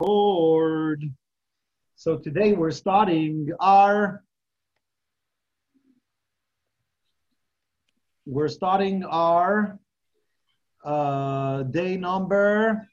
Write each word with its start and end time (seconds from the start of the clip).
record. 0.00 1.02
So 1.96 2.18
today 2.18 2.52
we're 2.52 2.70
starting 2.70 3.50
our 3.60 4.22
we're 8.26 8.48
starting 8.48 9.04
our 9.04 9.78
uh, 10.84 11.62
day 11.64 11.96
number 11.96 12.86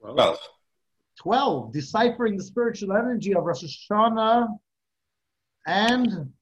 12. 0.00 0.38
12, 1.22 1.72
deciphering 1.72 2.36
the 2.36 2.42
spiritual 2.42 2.92
energy 2.92 3.34
of 3.34 3.44
Rosh 3.44 3.64
Hashanah 3.64 4.48
and 5.66 6.32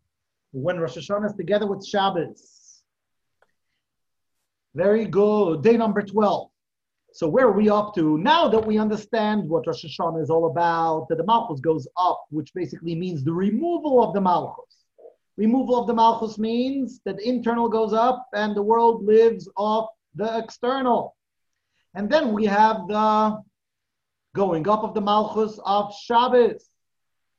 when 0.52 0.78
Rosh 0.78 0.96
Hashanah 0.96 1.26
is 1.26 1.36
together 1.36 1.66
with 1.66 1.86
Shabbos. 1.86 2.82
Very 4.74 5.04
good. 5.04 5.62
Day 5.62 5.76
number 5.76 6.02
12. 6.02 6.50
So 7.14 7.28
where 7.28 7.46
are 7.46 7.52
we 7.52 7.70
up 7.70 7.94
to? 7.94 8.18
Now 8.18 8.48
that 8.48 8.66
we 8.66 8.76
understand 8.76 9.48
what 9.48 9.68
Rosh 9.68 9.84
Hashanah 9.84 10.20
is 10.20 10.30
all 10.30 10.46
about, 10.46 11.06
that 11.08 11.16
the 11.16 11.24
Malchus 11.24 11.60
goes 11.60 11.86
up, 11.96 12.24
which 12.30 12.52
basically 12.52 12.96
means 12.96 13.22
the 13.22 13.32
removal 13.32 14.02
of 14.02 14.14
the 14.14 14.20
Malchus. 14.20 14.78
Removal 15.36 15.80
of 15.80 15.86
the 15.86 15.94
Malchus 15.94 16.38
means 16.38 17.00
that 17.04 17.18
the 17.18 17.28
internal 17.28 17.68
goes 17.68 17.92
up 17.92 18.26
and 18.34 18.56
the 18.56 18.62
world 18.62 19.04
lives 19.04 19.48
off 19.56 19.90
the 20.16 20.38
external. 20.38 21.14
And 21.94 22.10
then 22.10 22.32
we 22.32 22.46
have 22.46 22.88
the 22.88 23.40
going 24.34 24.68
up 24.68 24.82
of 24.82 24.92
the 24.94 25.00
Malchus 25.00 25.60
of 25.64 25.94
Shabbos. 25.94 26.68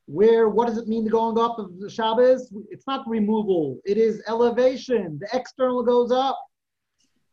Where, 0.05 0.47
what 0.47 0.69
does 0.69 0.77
it 0.77 0.87
mean, 0.87 1.03
the 1.03 1.09
going 1.09 1.37
up 1.37 1.59
of 1.59 1.81
the 1.81 1.89
Shabbos? 1.89 2.49
It's 2.69 2.87
not 2.87 3.05
removal, 3.09 3.81
it 3.83 3.97
is 3.97 4.23
elevation. 4.25 5.19
The 5.19 5.37
external 5.37 5.83
goes 5.83 6.13
up. 6.13 6.39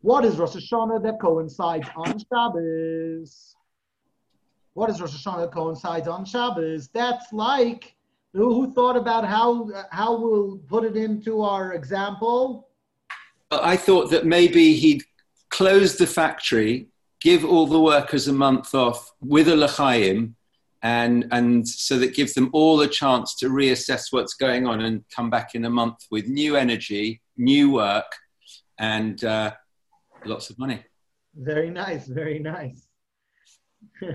What 0.02 0.24
is 0.24 0.36
Rosh 0.36 0.56
Hashanah 0.56 1.00
that 1.04 1.20
coincides 1.20 1.88
on 1.94 2.18
Shabbos? 2.18 3.54
What 4.74 4.90
is 4.90 5.00
Rosh 5.00 5.14
Hashanah 5.14 5.42
that 5.42 5.52
coincides 5.52 6.08
on 6.08 6.24
Shabbos? 6.24 6.88
That's 6.88 7.32
like 7.32 7.94
who, 8.34 8.72
thought 8.72 8.96
about 8.96 9.24
how 9.24 9.70
how 9.92 10.18
we'll 10.18 10.58
put 10.68 10.84
it 10.84 10.96
into 10.96 11.42
our 11.42 11.74
example. 11.74 12.68
I 13.52 13.76
thought 13.76 14.10
that 14.10 14.26
maybe 14.26 14.74
he'd 14.74 15.04
close 15.50 15.96
the 15.96 16.06
factory, 16.06 16.88
give 17.20 17.44
all 17.44 17.68
the 17.68 17.80
workers 17.80 18.26
a 18.26 18.32
month 18.32 18.74
off 18.74 19.12
with 19.20 19.46
a 19.46 19.54
l'chaim, 19.54 20.34
and 20.82 21.28
and 21.30 21.68
so 21.68 21.96
that 22.00 22.16
gives 22.16 22.34
them 22.34 22.50
all 22.52 22.80
a 22.80 22.88
chance 22.88 23.36
to 23.36 23.50
reassess 23.50 24.06
what's 24.10 24.34
going 24.34 24.66
on 24.66 24.80
and 24.80 25.04
come 25.14 25.30
back 25.30 25.54
in 25.54 25.64
a 25.64 25.70
month 25.70 26.06
with 26.10 26.26
new 26.26 26.56
energy, 26.56 27.20
new 27.36 27.70
work, 27.70 28.16
and 28.78 29.22
uh, 29.22 29.52
lots 30.24 30.50
of 30.50 30.58
money. 30.58 30.84
Very 31.34 31.70
nice, 31.70 32.06
very 32.06 32.38
nice. 32.38 32.86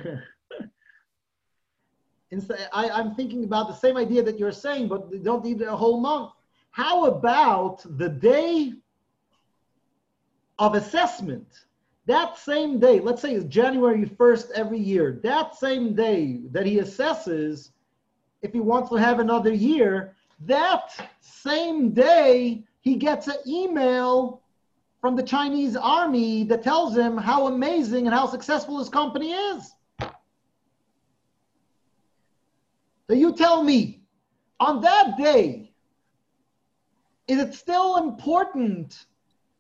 I, 2.73 2.89
I'm 2.89 3.16
thinking 3.16 3.44
about 3.44 3.67
the 3.67 3.75
same 3.75 3.97
idea 3.97 4.22
that 4.23 4.38
you're 4.38 4.52
saying, 4.52 4.88
but 4.88 5.23
don't 5.23 5.44
need 5.44 5.61
a 5.61 5.75
whole 5.75 5.99
month. 5.99 6.31
How 6.72 7.05
about 7.05 7.86
the 7.97 8.09
day 8.09 8.73
of 10.59 10.75
assessment? 10.75 11.47
That 12.05 12.38
same 12.38 12.80
day, 12.80 12.99
let's 12.99 13.21
say 13.21 13.33
it's 13.33 13.45
January 13.45 14.05
1st 14.05 14.52
every 14.52 14.80
year, 14.80 15.19
that 15.23 15.55
same 15.55 15.94
day 15.94 16.42
that 16.52 16.66
he 16.66 16.77
assesses 16.77 17.71
if 18.42 18.53
he 18.53 18.59
wants 18.59 18.89
to 18.89 18.95
have 18.95 19.19
another 19.19 19.52
year, 19.52 20.16
that 20.42 21.09
same 21.19 21.92
day 21.92 22.64
he 22.81 22.95
gets 22.95 23.27
an 23.27 23.38
email 23.45 24.42
from 25.08 25.16
the 25.16 25.23
Chinese 25.23 25.77
army 25.77 26.44
that 26.44 26.61
tells 26.63 26.94
him 26.94 27.16
how 27.16 27.47
amazing 27.47 28.08
and 28.08 28.13
how 28.13 28.27
successful 28.27 28.77
his 28.77 28.89
company 28.89 29.31
is. 29.31 29.73
So 33.08 33.14
you 33.14 33.33
tell 33.33 33.64
me, 33.64 34.02
on 34.59 34.81
that 34.81 35.17
day, 35.17 35.72
is 37.30 37.39
it 37.39 37.53
still 37.53 37.95
important 37.95 39.05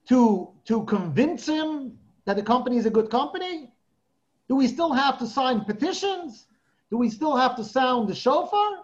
to, 0.09 0.49
to 0.65 0.83
convince 0.83 1.45
him 1.45 1.97
that 2.25 2.35
the 2.35 2.43
company 2.43 2.75
is 2.75 2.85
a 2.85 2.89
good 2.89 3.09
company? 3.09 3.71
Do 4.49 4.55
we 4.55 4.67
still 4.67 4.91
have 4.91 5.17
to 5.19 5.25
sign 5.25 5.61
petitions? 5.61 6.47
Do 6.91 6.97
we 6.97 7.09
still 7.09 7.37
have 7.37 7.55
to 7.55 7.63
sound 7.63 8.09
the 8.09 8.15
shofar? 8.15 8.83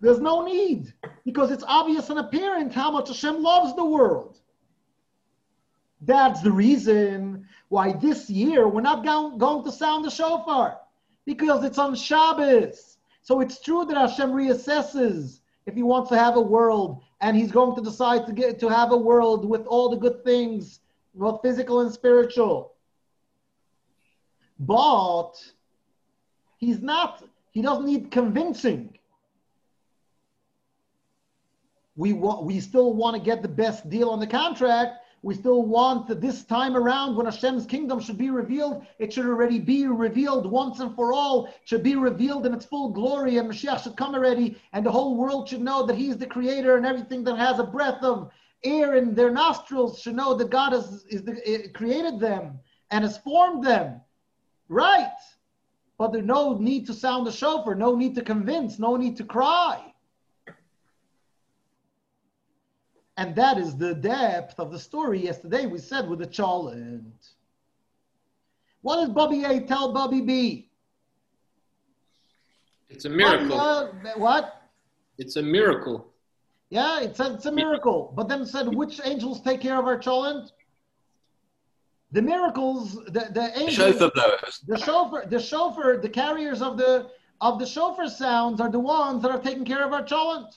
There's 0.00 0.18
no 0.18 0.44
need 0.44 0.92
because 1.24 1.52
it's 1.52 1.62
obvious 1.68 2.10
and 2.10 2.18
apparent 2.18 2.72
how 2.72 2.90
much 2.90 3.06
Hashem 3.06 3.40
loves 3.40 3.76
the 3.76 3.84
world. 3.84 4.40
That's 6.06 6.42
the 6.42 6.52
reason 6.52 7.46
why 7.68 7.92
this 7.92 8.28
year 8.28 8.68
we're 8.68 8.82
not 8.82 9.04
going, 9.04 9.38
going 9.38 9.64
to 9.64 9.72
sound 9.72 10.04
the 10.04 10.10
shofar 10.10 10.78
because 11.24 11.64
it's 11.64 11.78
on 11.78 11.94
Shabbos. 11.94 12.98
So 13.22 13.40
it's 13.40 13.60
true 13.60 13.84
that 13.86 13.96
Hashem 13.96 14.32
reassesses 14.32 15.40
if 15.66 15.74
he 15.74 15.82
wants 15.82 16.10
to 16.10 16.18
have 16.18 16.36
a 16.36 16.40
world 16.40 17.02
and 17.20 17.36
he's 17.36 17.50
going 17.50 17.74
to 17.76 17.82
decide 17.82 18.26
to 18.26 18.32
get 18.32 18.58
to 18.60 18.68
have 18.68 18.92
a 18.92 18.96
world 18.96 19.48
with 19.48 19.66
all 19.66 19.88
the 19.88 19.96
good 19.96 20.22
things, 20.24 20.80
both 21.14 21.40
physical 21.40 21.80
and 21.80 21.92
spiritual. 21.92 22.74
But 24.58 25.32
he's 26.58 26.80
not, 26.80 27.24
he 27.52 27.62
doesn't 27.62 27.86
need 27.86 28.10
convincing. 28.10 28.98
We 31.96 32.12
want, 32.12 32.44
we 32.44 32.60
still 32.60 32.92
want 32.92 33.16
to 33.16 33.22
get 33.22 33.40
the 33.40 33.48
best 33.48 33.88
deal 33.88 34.10
on 34.10 34.20
the 34.20 34.26
contract, 34.26 35.03
we 35.24 35.34
still 35.34 35.62
want 35.62 36.06
that 36.06 36.20
this 36.20 36.44
time 36.44 36.76
around 36.76 37.16
when 37.16 37.24
Hashem's 37.24 37.64
kingdom 37.64 37.98
should 37.98 38.18
be 38.18 38.28
revealed, 38.28 38.86
it 38.98 39.10
should 39.10 39.24
already 39.24 39.58
be 39.58 39.86
revealed 39.86 40.44
once 40.44 40.80
and 40.80 40.94
for 40.94 41.14
all, 41.14 41.48
should 41.64 41.82
be 41.82 41.96
revealed 41.96 42.44
in 42.44 42.52
its 42.52 42.66
full 42.66 42.90
glory, 42.90 43.38
and 43.38 43.50
Mashiach 43.50 43.82
should 43.82 43.96
come 43.96 44.14
already, 44.14 44.60
and 44.74 44.84
the 44.84 44.92
whole 44.92 45.16
world 45.16 45.48
should 45.48 45.62
know 45.62 45.86
that 45.86 45.96
He's 45.96 46.18
the 46.18 46.26
creator, 46.26 46.76
and 46.76 46.84
everything 46.84 47.24
that 47.24 47.38
has 47.38 47.58
a 47.58 47.64
breath 47.64 48.02
of 48.02 48.30
air 48.64 48.96
in 48.96 49.14
their 49.14 49.30
nostrils 49.30 49.98
should 49.98 50.14
know 50.14 50.34
that 50.34 50.50
God 50.50 50.72
has 50.72 51.06
is 51.08 51.22
the, 51.22 51.40
eh, 51.48 51.68
created 51.72 52.20
them 52.20 52.58
and 52.90 53.02
has 53.02 53.16
formed 53.16 53.64
them. 53.64 54.02
Right. 54.68 55.16
But 55.96 56.12
there's 56.12 56.26
no 56.26 56.58
need 56.58 56.86
to 56.88 56.92
sound 56.92 57.26
the 57.26 57.32
shofar, 57.32 57.74
no 57.74 57.96
need 57.96 58.14
to 58.16 58.22
convince, 58.22 58.78
no 58.78 58.96
need 58.96 59.16
to 59.16 59.24
cry. 59.24 59.93
And 63.16 63.34
that 63.36 63.58
is 63.58 63.76
the 63.76 63.94
depth 63.94 64.58
of 64.58 64.72
the 64.72 64.78
story 64.78 65.22
yesterday 65.22 65.66
we 65.66 65.78
said 65.78 66.08
with 66.08 66.18
the 66.18 66.26
cholent. 66.26 67.30
What 68.82 68.96
does 68.96 69.10
Bobby 69.10 69.44
A 69.44 69.60
tell 69.60 69.92
Bobby 69.92 70.20
B? 70.20 70.70
It's 72.90 73.04
a 73.04 73.08
miracle. 73.08 73.56
Bubby, 73.56 74.08
uh, 74.08 74.18
what? 74.18 74.62
It's 75.16 75.36
a 75.36 75.42
miracle. 75.42 76.12
Yeah, 76.70 77.00
it 77.00 77.16
said 77.16 77.32
it's 77.32 77.46
a 77.46 77.52
miracle. 77.52 78.12
But 78.16 78.28
then 78.28 78.42
it 78.42 78.48
said, 78.48 78.74
which 78.74 79.00
angels 79.04 79.40
take 79.40 79.60
care 79.60 79.78
of 79.78 79.86
our 79.86 79.98
cholent? 79.98 80.50
The 82.10 82.22
miracles, 82.22 82.94
the, 83.06 83.28
the 83.32 83.52
angels, 83.56 83.74
Shofar 83.74 84.10
blowers. 84.10 84.60
the 84.66 84.78
shofar, 84.78 85.26
the 85.26 85.40
shofar, 85.40 85.96
the 85.96 86.08
carriers 86.08 86.62
of 86.62 86.76
the 86.76 87.10
of 87.40 87.58
the 87.58 87.66
shofar 87.66 88.08
sounds 88.08 88.60
are 88.60 88.70
the 88.70 88.78
ones 88.78 89.22
that 89.22 89.30
are 89.30 89.40
taking 89.40 89.64
care 89.64 89.84
of 89.84 89.92
our 89.92 90.04
cholent. 90.04 90.56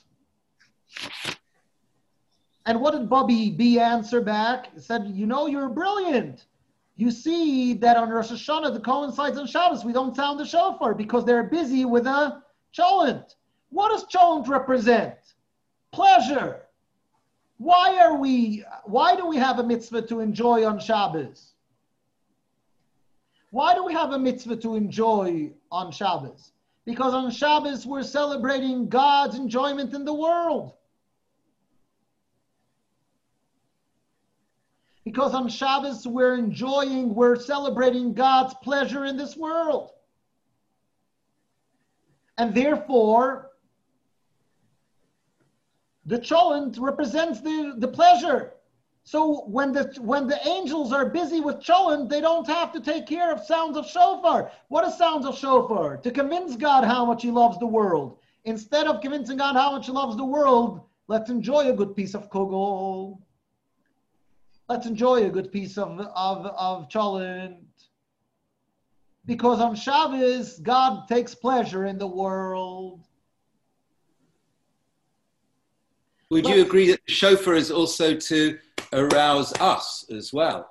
And 2.68 2.82
what 2.82 2.92
did 2.92 3.08
Bubby 3.08 3.48
B 3.48 3.80
answer 3.80 4.20
back? 4.20 4.74
He 4.74 4.80
said, 4.80 5.10
You 5.14 5.24
know, 5.24 5.46
you're 5.46 5.70
brilliant. 5.70 6.44
You 6.96 7.10
see 7.10 7.72
that 7.72 7.96
on 7.96 8.10
Rosh 8.10 8.30
Hashanah, 8.30 8.74
the 8.74 8.80
coincides 8.80 9.38
on 9.38 9.46
Shabbos, 9.46 9.86
we 9.86 9.94
don't 9.94 10.14
sound 10.14 10.38
the 10.38 10.44
shofar 10.44 10.94
because 10.94 11.24
they're 11.24 11.44
busy 11.44 11.86
with 11.86 12.06
a 12.06 12.42
cholent. 12.76 13.36
What 13.70 13.88
does 13.88 14.04
cholent 14.14 14.48
represent? 14.48 15.14
Pleasure. 15.92 16.66
Why 17.56 18.00
are 18.00 18.16
we, 18.16 18.64
why 18.84 19.16
do 19.16 19.26
we 19.26 19.38
have 19.38 19.60
a 19.60 19.64
mitzvah 19.64 20.02
to 20.02 20.20
enjoy 20.20 20.66
on 20.66 20.78
Shabbos? 20.78 21.52
Why 23.50 23.74
do 23.74 23.82
we 23.82 23.94
have 23.94 24.12
a 24.12 24.18
mitzvah 24.18 24.56
to 24.58 24.74
enjoy 24.74 25.52
on 25.72 25.90
Shabbos? 25.90 26.52
Because 26.84 27.14
on 27.14 27.30
Shabbos 27.30 27.86
we're 27.86 28.02
celebrating 28.02 28.90
God's 28.90 29.36
enjoyment 29.36 29.94
in 29.94 30.04
the 30.04 30.12
world. 30.12 30.74
Because 35.08 35.32
on 35.32 35.48
Shabbos 35.48 36.06
we're 36.06 36.36
enjoying, 36.36 37.14
we're 37.14 37.36
celebrating 37.36 38.12
God's 38.12 38.52
pleasure 38.62 39.06
in 39.06 39.16
this 39.16 39.38
world. 39.38 39.92
And 42.36 42.54
therefore, 42.54 43.52
the 46.04 46.18
cholent 46.18 46.76
represents 46.78 47.40
the, 47.40 47.72
the 47.78 47.88
pleasure. 47.88 48.52
So 49.02 49.46
when 49.46 49.72
the 49.72 49.84
when 49.98 50.26
the 50.26 50.46
angels 50.46 50.92
are 50.92 51.06
busy 51.06 51.40
with 51.40 51.60
cholent, 51.60 52.10
they 52.10 52.20
don't 52.20 52.46
have 52.46 52.70
to 52.72 52.80
take 52.80 53.06
care 53.06 53.32
of 53.32 53.40
sounds 53.42 53.78
of 53.78 53.86
shofar. 53.86 54.52
What 54.68 54.86
is 54.86 54.98
sounds 54.98 55.24
of 55.24 55.38
shofar? 55.38 55.96
To 55.96 56.10
convince 56.10 56.54
God 56.54 56.84
how 56.84 57.06
much 57.06 57.22
He 57.22 57.30
loves 57.30 57.58
the 57.58 57.66
world. 57.78 58.18
Instead 58.44 58.86
of 58.86 59.00
convincing 59.00 59.38
God 59.38 59.54
how 59.56 59.72
much 59.72 59.86
He 59.86 59.92
loves 59.92 60.18
the 60.18 60.30
world, 60.36 60.82
let's 61.06 61.30
enjoy 61.30 61.70
a 61.70 61.72
good 61.72 61.96
piece 61.96 62.14
of 62.14 62.28
kugel. 62.28 63.22
Let's 64.68 64.86
enjoy 64.86 65.24
a 65.24 65.30
good 65.30 65.50
piece 65.50 65.78
of 65.78 65.98
of 65.98 66.46
of 66.46 66.88
cholent. 66.88 67.64
Because 69.24 69.60
on 69.60 69.74
Shabbos, 69.74 70.58
God 70.58 71.08
takes 71.08 71.34
pleasure 71.34 71.86
in 71.86 71.98
the 71.98 72.06
world. 72.06 73.04
Would 76.30 76.46
you 76.46 76.62
agree 76.62 76.90
that 76.90 77.00
the 77.06 77.12
shofar 77.12 77.54
is 77.54 77.70
also 77.70 78.14
to 78.14 78.58
arouse 78.92 79.52
us 79.54 80.04
as 80.10 80.32
well? 80.32 80.70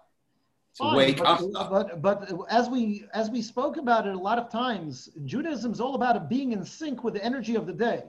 To 0.75 0.83
Fine, 0.83 0.95
wake 0.95 1.17
but, 1.17 1.27
us 1.27 1.45
up? 1.55 1.71
but 1.71 2.01
but 2.01 2.31
as 2.49 2.69
we 2.69 3.05
as 3.13 3.31
we 3.31 3.41
spoke 3.41 3.77
about 3.77 4.05
it 4.05 4.13
a 4.13 4.19
lot 4.19 4.37
of 4.37 4.51
times, 4.51 5.09
Judaism 5.25 5.71
is 5.71 5.81
all 5.81 5.95
about 5.95 6.29
being 6.29 6.51
in 6.51 6.63
sync 6.63 7.03
with 7.03 7.15
the 7.15 7.23
energy 7.23 7.55
of 7.55 7.65
the 7.65 7.73
day. 7.73 8.03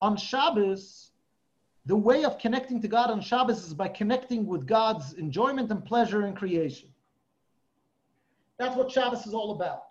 On 0.00 0.16
Shabbos, 0.16 1.10
the 1.86 1.96
way 1.96 2.24
of 2.24 2.38
connecting 2.38 2.80
to 2.80 2.88
God 2.88 3.10
on 3.10 3.20
Shabbos 3.20 3.64
is 3.64 3.74
by 3.74 3.88
connecting 3.88 4.46
with 4.46 4.66
God's 4.66 5.14
enjoyment 5.14 5.70
and 5.70 5.84
pleasure 5.84 6.26
in 6.26 6.34
creation. 6.34 6.88
That's 8.58 8.76
what 8.76 8.90
Shabbos 8.90 9.26
is 9.26 9.34
all 9.34 9.52
about. 9.52 9.84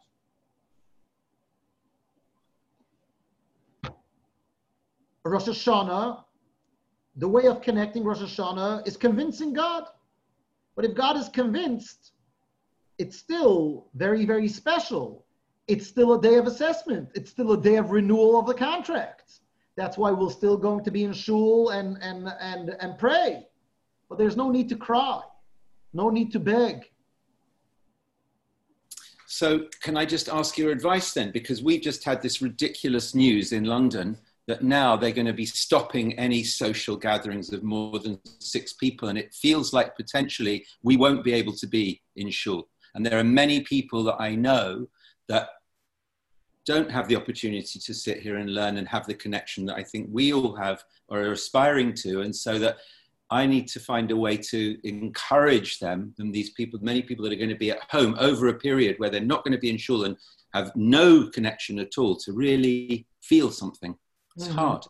Rosh 5.26 5.48
Hashanah, 5.48 6.24
the 7.16 7.28
way 7.28 7.46
of 7.46 7.62
connecting 7.62 8.04
Rosh 8.04 8.20
Hashanah 8.20 8.88
is 8.88 8.98
convincing 8.98 9.54
God. 9.54 9.86
But 10.76 10.86
if 10.86 10.96
God 10.96 11.16
is 11.16 11.30
convinced, 11.30 12.12
it's 12.98 13.18
still 13.18 13.88
very, 13.94 14.26
very 14.26 14.48
special. 14.48 15.26
It's 15.68 15.88
still 15.88 16.14
a 16.14 16.22
day 16.22 16.36
of 16.36 16.48
assessment. 16.48 17.10
It's 17.16 17.30
still 17.30 17.54
a 17.54 17.62
day 17.62 17.76
of 17.76 17.92
renewal 17.92 18.38
of 18.38 18.48
the 18.48 18.54
contract. 18.54 19.40
That's 19.76 19.98
why 19.98 20.12
we're 20.12 20.30
still 20.30 20.58
going 20.58 20.84
to 20.84 20.92
be 20.92 21.04
in 21.04 21.14
shul 21.14 21.70
and, 21.70 21.98
and, 22.02 22.32
and, 22.40 22.76
and 22.80 22.98
pray. 22.98 23.48
But 24.08 24.18
there's 24.18 24.38
no 24.38 24.52
need 24.52 24.70
to 24.70 24.76
cry, 24.76 25.22
no 25.94 26.10
need 26.10 26.32
to 26.34 26.40
beg. 26.40 26.90
So, 29.26 29.66
can 29.82 29.98
I 29.98 30.06
just 30.06 30.30
ask 30.30 30.60
your 30.60 30.72
advice 30.72 31.12
then? 31.12 31.32
Because 31.32 31.64
we've 31.64 31.82
just 31.82 32.04
had 32.04 32.22
this 32.22 32.40
ridiculous 32.40 33.16
news 33.16 33.52
in 33.52 33.64
London 33.64 34.16
that 34.48 34.62
now 34.62 34.96
they're 34.96 35.12
going 35.12 35.26
to 35.26 35.34
be 35.34 35.46
stopping 35.46 36.18
any 36.20 36.44
social 36.44 36.96
gatherings 36.96 37.52
of 37.52 37.64
more 37.64 37.98
than 38.00 38.20
six 38.40 38.74
people. 38.74 39.08
And 39.10 39.18
it 39.18 39.34
feels 39.34 39.74
like 39.74 39.96
potentially 39.96 40.66
we 40.84 40.98
won't 40.98 41.24
be 41.24 41.34
able 41.34 41.54
to 41.54 41.66
be 41.66 42.02
in 42.16 42.30
shul. 42.30 42.68
And 42.94 43.06
there 43.06 43.18
are 43.18 43.24
many 43.24 43.62
people 43.62 44.04
that 44.04 44.18
I 44.20 44.36
know 44.36 44.88
that 45.30 45.50
don't 46.66 46.90
have 46.90 47.08
the 47.08 47.16
opportunity 47.16 47.80
to 47.80 47.94
sit 47.94 48.20
here 48.20 48.38
and 48.38 48.54
learn 48.54 48.78
and 48.78 48.88
have 48.88 49.06
the 49.06 49.14
connection 49.14 49.66
that 49.66 49.76
I 49.76 49.84
think 49.84 50.08
we 50.12 50.34
all 50.34 50.56
have 50.56 50.84
or 51.10 51.20
are 51.20 51.32
aspiring 51.34 51.94
to. 51.96 52.22
And 52.22 52.36
so 52.36 52.58
that 52.60 52.78
I 53.30 53.46
need 53.46 53.68
to 53.70 53.80
find 53.80 54.12
a 54.12 54.16
way 54.16 54.38
to 54.38 54.78
encourage 54.88 55.80
them 55.80 56.14
and 56.20 56.34
these 56.34 56.52
people, 56.52 56.80
many 56.82 57.02
people 57.02 57.24
that 57.26 57.34
are 57.34 57.38
going 57.38 57.50
to 57.50 57.56
be 57.56 57.72
at 57.72 57.82
home 57.90 58.16
over 58.20 58.48
a 58.48 58.54
period 58.54 58.98
where 59.00 59.10
they're 59.10 59.22
not 59.22 59.44
going 59.44 59.54
to 59.54 59.58
be 59.58 59.70
in 59.70 59.78
shul 59.78 60.06
and 60.06 60.16
have 60.54 60.72
no 60.76 61.28
connection 61.30 61.80
at 61.80 61.98
all 61.98 62.16
to 62.18 62.32
really 62.32 63.08
feel 63.22 63.50
something. 63.50 63.96
It's 64.36 64.48
Mhm. 64.48 64.52
hard. 64.54 64.86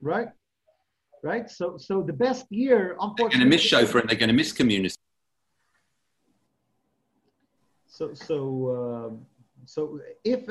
Right? 0.00 0.28
Right? 1.22 1.48
So 1.48 1.78
so 1.78 2.02
the 2.02 2.12
best 2.12 2.50
year, 2.50 2.96
They're 3.16 3.28
going 3.28 3.40
to 3.40 3.46
miss 3.46 3.62
shofar 3.62 4.00
and 4.00 4.10
they're 4.10 4.18
going 4.18 4.28
to 4.28 4.34
miss 4.34 4.52
community. 4.52 4.96
So 7.86 8.12
so 8.14 8.36
um, 8.76 9.26
so 9.66 10.00
if 10.24 10.44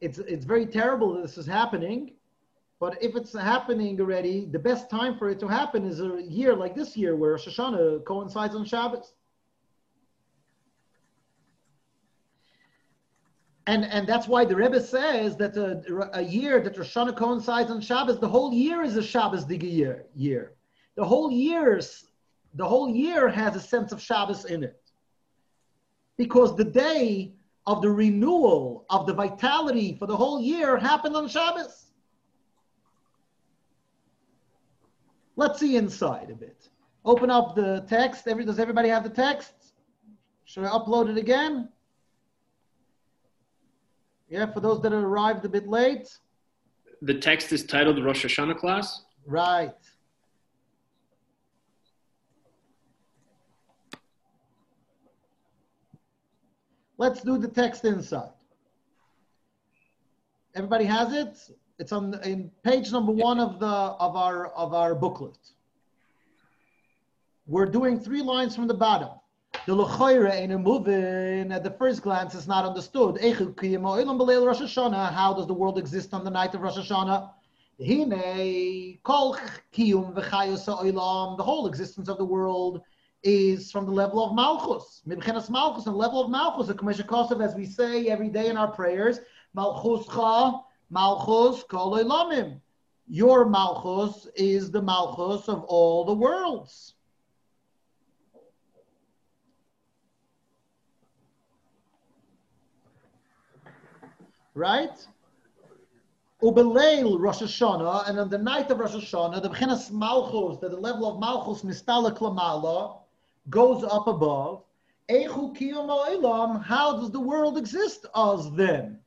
it's 0.00 0.18
it's 0.18 0.44
very 0.44 0.66
terrible 0.66 1.14
that 1.14 1.22
this 1.22 1.38
is 1.38 1.46
happening, 1.46 2.12
but 2.78 3.02
if 3.02 3.16
it's 3.16 3.32
happening 3.32 4.00
already, 4.00 4.44
the 4.44 4.58
best 4.58 4.90
time 4.90 5.16
for 5.16 5.30
it 5.30 5.40
to 5.40 5.48
happen 5.48 5.86
is 5.86 6.00
a 6.00 6.22
year 6.22 6.54
like 6.54 6.74
this 6.74 6.96
year 6.96 7.16
where 7.16 7.32
Rosh 7.32 7.48
Hashanah 7.48 8.04
coincides 8.04 8.54
on 8.54 8.64
Shabbos. 8.64 9.14
And, 13.68 13.84
and 13.86 14.06
that's 14.06 14.28
why 14.28 14.44
the 14.44 14.54
Rebbe 14.54 14.80
says 14.80 15.36
that 15.38 15.56
a, 15.56 16.10
a 16.16 16.22
year 16.22 16.60
that 16.60 16.76
Rosh 16.76 16.94
Hashanah 16.94 17.16
coincides 17.16 17.70
on 17.70 17.80
Shabbos, 17.80 18.20
the 18.20 18.28
whole 18.28 18.52
year 18.52 18.82
is 18.82 18.96
a 18.96 19.02
Shabbos 19.02 19.44
Diga 19.44 19.72
year. 19.72 20.04
year. 20.14 20.52
The 20.96 21.04
whole 21.04 21.30
year's 21.30 22.04
the 22.54 22.66
whole 22.66 22.88
year 22.88 23.28
has 23.28 23.54
a 23.54 23.60
sense 23.60 23.92
of 23.92 24.00
Shabbos 24.00 24.46
in 24.46 24.64
it 24.64 24.80
because 26.16 26.56
the 26.56 26.64
day 26.64 27.34
of 27.66 27.82
the 27.82 27.90
renewal 27.90 28.86
of 28.90 29.06
the 29.06 29.12
vitality 29.12 29.96
for 29.98 30.06
the 30.06 30.16
whole 30.16 30.40
year 30.40 30.76
happened 30.76 31.16
on 31.16 31.28
Shabbos. 31.28 31.86
Let's 35.34 35.58
see 35.60 35.76
inside 35.76 36.30
a 36.30 36.34
bit. 36.34 36.68
Open 37.04 37.30
up 37.30 37.54
the 37.54 37.84
text. 37.88 38.26
Every, 38.26 38.44
does 38.44 38.58
everybody 38.58 38.88
have 38.88 39.02
the 39.02 39.10
text? 39.10 39.52
Should 40.44 40.64
I 40.64 40.68
upload 40.68 41.10
it 41.10 41.18
again? 41.18 41.68
Yeah, 44.28 44.46
for 44.52 44.60
those 44.60 44.80
that 44.82 44.92
arrived 44.92 45.44
a 45.44 45.48
bit 45.48 45.68
late. 45.68 46.08
The 47.02 47.14
text 47.14 47.52
is 47.52 47.64
titled 47.64 48.02
Rosh 48.02 48.24
Hashanah 48.24 48.56
class. 48.56 49.04
Right. 49.26 49.74
Let's 56.98 57.22
do 57.22 57.36
the 57.36 57.48
text 57.48 57.84
inside. 57.84 58.30
Everybody 60.54 60.86
has 60.86 61.12
it? 61.12 61.36
It's 61.78 61.92
on 61.92 62.18
in 62.24 62.50
page 62.62 62.90
number 62.90 63.12
one 63.12 63.38
of 63.38 63.60
the 63.60 63.66
of 63.66 64.16
our 64.16 64.46
of 64.48 64.72
our 64.72 64.94
booklet. 64.94 65.36
We're 67.46 67.66
doing 67.66 68.00
three 68.00 68.22
lines 68.22 68.56
from 68.56 68.66
the 68.66 68.74
bottom. 68.74 69.10
The 69.66 69.74
lechoire 69.76 70.32
ain't 70.32 70.52
a 70.52 70.58
moving. 70.58 71.52
At 71.52 71.62
the 71.64 71.70
first 71.70 72.00
glance, 72.02 72.34
it's 72.34 72.46
not 72.46 72.64
understood. 72.64 73.16
Eichu 73.16 73.54
kiyam 73.54 73.82
b'leil 73.82 74.46
Rosh 74.46 74.62
Hashanah. 74.62 75.12
How 75.12 75.34
does 75.34 75.46
the 75.46 75.54
world 75.54 75.78
exist 75.78 76.14
on 76.14 76.24
the 76.24 76.30
night 76.30 76.54
of 76.54 76.62
Rosh 76.62 76.78
Hashanah? 76.78 77.30
Hine 77.78 78.98
kol 79.02 79.36
kiyum 79.74 80.14
v'chayos 80.14 80.64
ha'olam. 80.64 81.36
The 81.36 81.42
whole 81.42 81.66
existence 81.66 82.08
of 82.08 82.16
the 82.16 82.24
world 82.24 82.80
is 83.22 83.70
from 83.70 83.86
the 83.86 83.92
level 83.92 84.24
of 84.24 84.34
Malchus. 84.34 85.02
Mibchenas 85.06 85.50
Malchus, 85.50 85.86
and 85.86 85.94
the 85.94 85.98
level 85.98 86.22
of 86.22 86.30
Malchus, 86.30 86.68
the 86.68 86.74
Kamesha 86.74 87.04
Kosev, 87.04 87.44
as 87.44 87.54
we 87.54 87.66
say 87.66 88.06
every 88.06 88.28
day 88.28 88.48
in 88.48 88.56
our 88.56 88.68
prayers, 88.68 89.20
Malchuscha, 89.56 90.62
Malchus 90.90 91.64
kol 91.64 91.92
olamim. 91.92 92.60
Your 93.08 93.44
Malchus 93.44 94.26
is 94.34 94.70
the 94.70 94.82
Malchus 94.82 95.48
of 95.48 95.62
all 95.64 96.04
the 96.04 96.14
worlds. 96.14 96.94
Right? 104.54 105.06
Ubeleil 106.42 107.18
Rosh 107.18 107.42
Hashanah, 107.42 108.08
and 108.08 108.18
on 108.18 108.28
the 108.28 108.38
night 108.38 108.70
of 108.70 108.78
Rosh 108.78 108.94
Hashanah, 108.94 109.42
the 109.42 109.50
B'chinas 109.50 109.90
Malchus, 109.90 110.60
that 110.60 110.70
the 110.70 110.76
level 110.76 111.10
of 111.10 111.18
Malchus 111.18 111.62
Mistala 111.62 112.16
Klamala, 112.16 112.98
goes 113.50 113.84
up 113.84 114.06
above. 114.06 114.62
How 115.08 116.96
does 116.96 117.10
the 117.10 117.20
world 117.20 117.58
exist 117.58 118.06
as 118.14 118.50
then? 118.52 118.98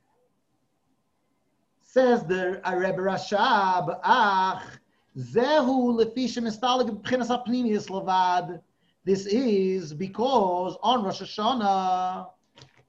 Says 1.82 2.24
the 2.24 2.62
Rebbe 2.66 3.02
Rashab, 3.02 4.00
Ach, 4.04 4.64
Zehu. 5.18 5.98
This 9.06 9.26
is 9.26 9.94
because 9.94 10.78
on 10.84 11.04
Rosh 11.04 11.22
Hashanah, 11.22 12.28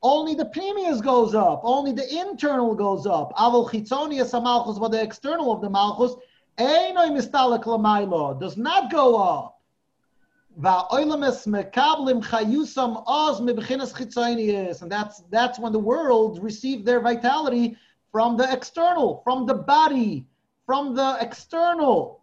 only 0.02 0.35
the 0.35 0.47
pnimius 0.47 1.02
goes 1.02 1.35
up, 1.35 1.61
only 1.62 1.92
the 1.92 2.19
internal 2.19 2.75
goes 2.75 3.07
up. 3.07 3.35
Aval 3.37 3.71
chitzonius 3.71 4.33
malchus, 4.42 4.78
but 4.78 4.88
the 4.92 5.02
external 5.02 5.52
of 5.52 5.61
the 5.61 5.71
malchus, 5.71 6.14
einoi 6.59 7.11
mistalek 7.11 7.64
lamailo, 7.64 8.38
does 8.38 8.57
not 8.57 8.90
go 8.90 9.16
up. 9.16 9.60
And 14.83 14.90
that's 14.90 15.23
that's 15.30 15.59
when 15.59 15.73
the 15.73 15.78
world 15.78 16.42
received 16.42 16.85
their 16.85 17.00
vitality 17.00 17.76
from 18.11 18.37
the 18.37 18.52
external, 18.52 19.21
from 19.23 19.47
the 19.47 19.54
body, 19.54 20.26
from 20.66 20.95
the 20.95 21.16
external, 21.21 22.23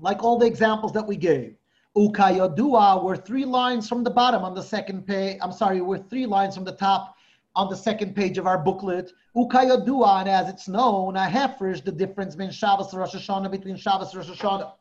like 0.00 0.22
all 0.22 0.38
the 0.38 0.46
examples 0.46 0.92
that 0.92 1.06
we 1.06 1.16
gave. 1.16 1.56
Ukayodua 1.96 3.02
were 3.02 3.16
three 3.16 3.44
lines 3.44 3.88
from 3.88 4.04
the 4.04 4.10
bottom 4.10 4.42
on 4.42 4.54
the 4.54 4.62
second 4.62 5.06
page. 5.06 5.38
I'm 5.40 5.52
sorry, 5.52 5.80
we're 5.80 5.98
three 5.98 6.26
lines 6.26 6.54
from 6.54 6.64
the 6.64 6.72
top 6.72 7.16
on 7.56 7.70
the 7.70 7.76
second 7.76 8.16
page 8.16 8.36
of 8.36 8.46
our 8.46 8.58
booklet. 8.58 9.12
Ukayodua, 9.36 10.20
and 10.20 10.28
as 10.28 10.48
it's 10.48 10.68
known, 10.68 11.16
a 11.16 11.26
hefresh, 11.26 11.84
the 11.84 11.92
difference 11.92 12.34
between 12.34 12.50
Shabbos 12.50 12.92
and 12.92 13.00
Rosh 13.00 13.14
Hashanah, 13.14 13.50
between 13.50 13.76
Shabbos 13.76 14.12
and 14.12 14.28
Rosh 14.28 14.38
Hashanah. 14.38 14.72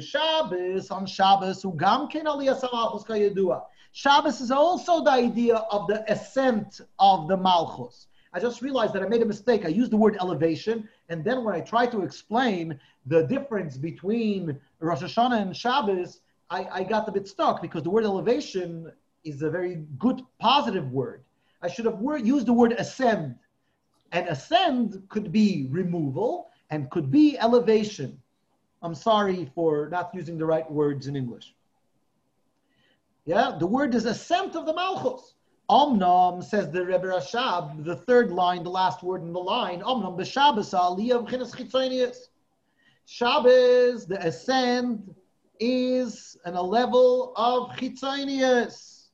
Shabbos 0.00 0.90
on 0.90 1.06
Shabbos, 1.06 1.62
ugam 1.62 2.10
ken. 2.10 2.26
Shabbos 3.92 4.40
is 4.40 4.50
also 4.50 5.04
the 5.04 5.10
idea 5.10 5.56
of 5.56 5.86
the 5.86 6.10
ascent 6.10 6.80
of 6.98 7.28
the 7.28 7.36
malchus. 7.36 8.06
I 8.32 8.40
just 8.40 8.62
realized 8.62 8.92
that 8.94 9.02
I 9.02 9.08
made 9.08 9.22
a 9.22 9.26
mistake. 9.26 9.64
I 9.64 9.68
used 9.68 9.92
the 9.92 9.96
word 9.96 10.16
elevation, 10.20 10.88
and 11.08 11.24
then 11.24 11.44
when 11.44 11.54
I 11.54 11.60
tried 11.60 11.92
to 11.92 12.02
explain 12.02 12.80
the 13.06 13.22
difference 13.26 13.76
between 13.76 14.58
Rosh 14.80 15.02
Hashanah 15.02 15.40
and 15.40 15.56
Shabbos, 15.56 16.20
I, 16.50 16.66
I 16.72 16.82
got 16.82 17.08
a 17.08 17.12
bit 17.12 17.28
stuck 17.28 17.62
because 17.62 17.84
the 17.84 17.90
word 17.90 18.04
elevation 18.04 18.90
is 19.22 19.42
a 19.42 19.50
very 19.50 19.84
good 19.98 20.22
positive 20.40 20.90
word. 20.90 21.22
I 21.62 21.68
should 21.68 21.84
have 21.84 21.98
word, 21.98 22.26
used 22.26 22.46
the 22.46 22.52
word 22.52 22.72
ascend. 22.72 23.36
And 24.12 24.28
ascend 24.28 25.02
could 25.08 25.30
be 25.30 25.68
removal 25.70 26.48
and 26.70 26.90
could 26.90 27.10
be 27.10 27.38
elevation. 27.38 28.20
I'm 28.84 28.94
sorry 28.94 29.50
for 29.54 29.88
not 29.88 30.10
using 30.14 30.36
the 30.36 30.44
right 30.44 30.70
words 30.70 31.06
in 31.06 31.16
English. 31.16 31.54
Yeah, 33.24 33.56
the 33.58 33.66
word 33.66 33.94
is 33.94 34.04
ascent 34.04 34.54
of 34.54 34.66
the 34.66 34.74
Malchus. 34.74 35.34
Omnom, 35.70 36.44
says 36.44 36.70
the 36.70 36.84
Rebbe 36.84 37.06
Rashab, 37.06 37.84
the 37.84 37.96
third 37.96 38.30
line, 38.30 38.62
the 38.62 38.70
last 38.70 39.02
word 39.02 39.22
in 39.22 39.32
the 39.32 39.40
line, 39.40 39.80
Omnom 39.80 40.18
b'Shabbos 40.18 40.74
aliyah 40.74 41.26
v'chinas 41.26 41.54
chitzonius. 41.54 42.28
Shabbos, 43.06 44.06
the 44.06 44.18
ascend, 44.20 45.14
is 45.58 46.36
on 46.44 46.54
a 46.54 46.62
level 46.62 47.32
of 47.36 47.70
chitzonius. 47.78 49.06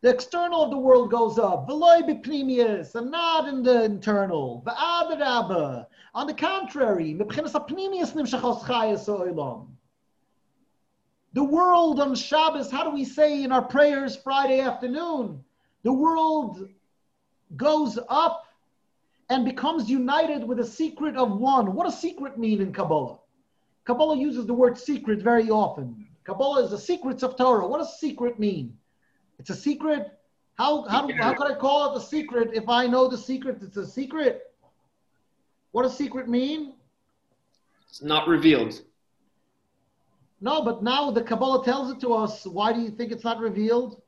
The 0.00 0.10
external 0.10 0.64
of 0.64 0.70
the 0.70 0.78
world 0.78 1.12
goes 1.12 1.38
up, 1.38 1.68
v'loy 1.68 2.02
b'pnimius, 2.02 2.96
and 2.96 3.12
not 3.12 3.46
in 3.48 3.62
the 3.62 3.84
internal. 3.84 4.64
V'adarabba. 4.66 5.86
On 6.14 6.26
the 6.26 6.34
contrary. 6.34 7.14
The 11.32 11.44
world 11.44 12.00
on 12.00 12.14
Shabbos, 12.14 12.70
how 12.70 12.84
do 12.84 12.90
we 12.90 13.04
say 13.04 13.42
in 13.42 13.52
our 13.52 13.62
prayers 13.62 14.16
Friday 14.16 14.60
afternoon? 14.60 15.42
The 15.82 15.92
world 15.92 16.68
goes 17.56 17.98
up 18.08 18.46
and 19.30 19.44
becomes 19.44 19.88
united 19.88 20.44
with 20.44 20.60
a 20.60 20.64
secret 20.64 21.16
of 21.16 21.38
one. 21.38 21.74
What 21.74 21.84
does 21.84 21.98
secret 21.98 22.38
mean 22.38 22.60
in 22.60 22.72
Kabbalah? 22.72 23.18
Kabbalah 23.84 24.18
uses 24.18 24.46
the 24.46 24.54
word 24.54 24.76
secret 24.76 25.22
very 25.22 25.48
often. 25.48 26.06
Kabbalah 26.24 26.64
is 26.64 26.70
the 26.70 26.78
secrets 26.78 27.22
of 27.22 27.36
Torah. 27.36 27.66
What 27.66 27.78
does 27.78 27.98
secret 27.98 28.38
mean? 28.38 28.76
It's 29.38 29.50
a 29.50 29.56
secret. 29.56 30.18
How, 30.56 30.86
how, 30.86 31.10
how 31.16 31.32
could 31.32 31.50
I 31.50 31.54
call 31.54 31.92
it 31.92 31.98
a 31.98 32.04
secret 32.04 32.50
if 32.52 32.68
I 32.68 32.86
know 32.86 33.08
the 33.08 33.16
secret? 33.16 33.62
It's 33.62 33.78
a 33.78 33.86
secret. 33.86 34.51
What 35.72 35.82
does 35.82 35.96
secret 35.96 36.28
mean? 36.28 36.74
It's 37.88 38.02
not 38.02 38.28
revealed. 38.28 38.80
No, 40.40 40.62
but 40.62 40.82
now 40.82 41.10
the 41.10 41.22
Kabbalah 41.22 41.64
tells 41.64 41.90
it 41.90 42.00
to 42.00 42.14
us. 42.14 42.46
Why 42.46 42.72
do 42.72 42.80
you 42.80 42.90
think 42.90 43.12
it's 43.12 43.24
not 43.24 43.38
revealed? 43.38 44.00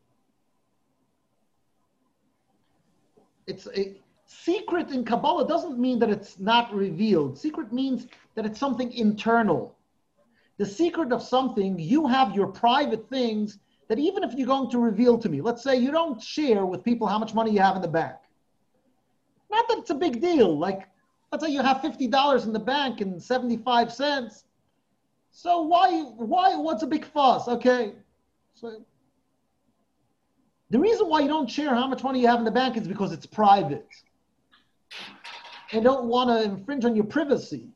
It's 3.46 3.68
a 3.74 3.96
secret 4.26 4.90
in 4.90 5.04
Kabbalah 5.04 5.46
doesn't 5.46 5.78
mean 5.78 5.98
that 6.00 6.10
it's 6.10 6.38
not 6.38 6.74
revealed. 6.74 7.38
Secret 7.38 7.72
means 7.72 8.06
that 8.34 8.46
it's 8.46 8.58
something 8.58 8.92
internal. 8.92 9.76
The 10.56 10.66
secret 10.66 11.12
of 11.12 11.22
something, 11.22 11.78
you 11.78 12.06
have 12.06 12.34
your 12.34 12.46
private 12.46 13.08
things 13.08 13.58
that 13.88 13.98
even 13.98 14.24
if 14.24 14.32
you're 14.34 14.46
going 14.46 14.70
to 14.70 14.78
reveal 14.78 15.18
to 15.18 15.28
me, 15.28 15.40
let's 15.40 15.62
say 15.62 15.76
you 15.76 15.90
don't 15.90 16.20
share 16.22 16.64
with 16.64 16.82
people 16.82 17.06
how 17.06 17.18
much 17.18 17.34
money 17.34 17.50
you 17.50 17.60
have 17.60 17.76
in 17.76 17.82
the 17.82 17.88
bank. 17.88 18.16
Not 19.50 19.68
that 19.68 19.78
it's 19.78 19.90
a 19.90 19.94
big 19.94 20.20
deal. 20.20 20.58
Like, 20.58 20.88
let's 21.34 21.44
say 21.44 21.50
you 21.50 21.62
have 21.62 21.78
$50 21.78 22.44
in 22.44 22.52
the 22.52 22.60
bank 22.60 23.00
and 23.00 23.20
75 23.20 23.92
cents 23.92 24.44
so 25.36 25.62
why, 25.62 26.02
why, 26.02 26.54
what's 26.54 26.84
a 26.84 26.86
big 26.86 27.04
fuss? 27.04 27.48
Okay. 27.48 27.94
So 28.54 28.84
the 30.70 30.78
reason 30.78 31.08
why 31.08 31.20
you 31.20 31.28
don't 31.28 31.50
share 31.50 31.74
how 31.74 31.88
much 31.88 32.04
money 32.04 32.20
you 32.20 32.28
have 32.28 32.38
in 32.38 32.44
the 32.44 32.52
bank 32.52 32.76
is 32.76 32.86
because 32.86 33.12
it's 33.12 33.26
private. 33.26 33.88
And 35.72 35.82
don't 35.82 36.04
want 36.04 36.30
to 36.30 36.44
infringe 36.44 36.84
on 36.84 36.94
your 36.94 37.04
privacy. 37.04 37.68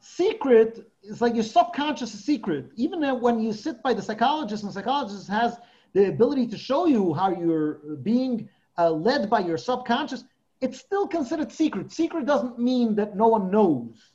Secret 0.00 0.86
is 1.02 1.22
like 1.22 1.34
your 1.34 1.44
subconscious 1.44 2.12
secret. 2.12 2.70
Even 2.76 3.00
when 3.22 3.40
you 3.40 3.54
sit 3.54 3.82
by 3.82 3.94
the 3.94 4.02
psychologist, 4.02 4.64
and 4.64 4.70
the 4.70 4.74
psychologist 4.74 5.28
has 5.28 5.56
the 5.94 6.08
ability 6.08 6.46
to 6.48 6.58
show 6.58 6.84
you 6.84 7.14
how 7.14 7.30
you're 7.30 7.96
being 8.02 8.50
uh, 8.76 8.90
led 8.90 9.30
by 9.30 9.40
your 9.40 9.56
subconscious, 9.56 10.24
it's 10.64 10.80
still 10.80 11.06
considered 11.06 11.52
secret. 11.52 11.92
Secret 11.92 12.24
doesn't 12.24 12.58
mean 12.58 12.94
that 12.94 13.14
no 13.14 13.28
one 13.28 13.50
knows. 13.50 14.12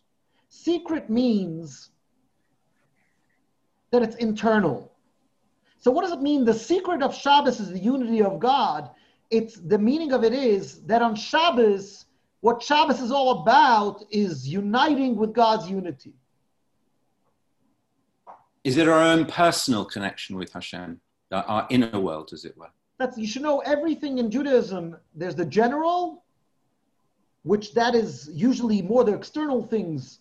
Secret 0.49 1.07
means 1.07 1.91
that 3.91 4.01
it's 4.01 4.15
internal. 4.15 4.91
So 5.79 5.91
what 5.91 6.01
does 6.01 6.11
it 6.11 6.23
mean? 6.23 6.45
The 6.45 6.55
secret 6.55 7.03
of 7.03 7.13
Shabbos 7.13 7.59
is 7.59 7.69
the 7.69 7.77
unity 7.77 8.23
of 8.23 8.39
God. 8.39 8.89
It's 9.29 9.57
the 9.57 9.77
meaning 9.77 10.11
of 10.11 10.23
it 10.23 10.33
is 10.33 10.81
that 10.87 11.03
on 11.03 11.13
Shabbos, 11.13 12.05
what 12.41 12.63
Shabbos 12.63 12.99
is 12.99 13.11
all 13.11 13.41
about 13.41 14.03
is 14.09 14.47
uniting 14.47 15.15
with 15.17 15.33
God's 15.33 15.69
unity. 15.69 16.15
Is 18.63 18.77
it 18.77 18.87
our 18.87 19.03
own 19.11 19.25
personal 19.25 19.85
connection 19.85 20.35
with 20.35 20.51
Hashem, 20.51 20.99
our 21.31 21.67
inner 21.69 21.99
world, 21.99 22.31
as 22.33 22.43
it 22.43 22.57
were? 22.57 22.71
That's 22.97 23.19
you 23.19 23.27
should 23.27 23.43
know 23.43 23.59
everything 23.59 24.17
in 24.17 24.31
Judaism. 24.31 24.97
There's 25.13 25.35
the 25.35 25.45
general, 25.45 26.23
which 27.43 27.73
that 27.73 27.95
is 27.95 28.29
usually 28.33 28.81
more 28.81 29.03
the 29.03 29.13
external 29.13 29.63
things 29.63 30.19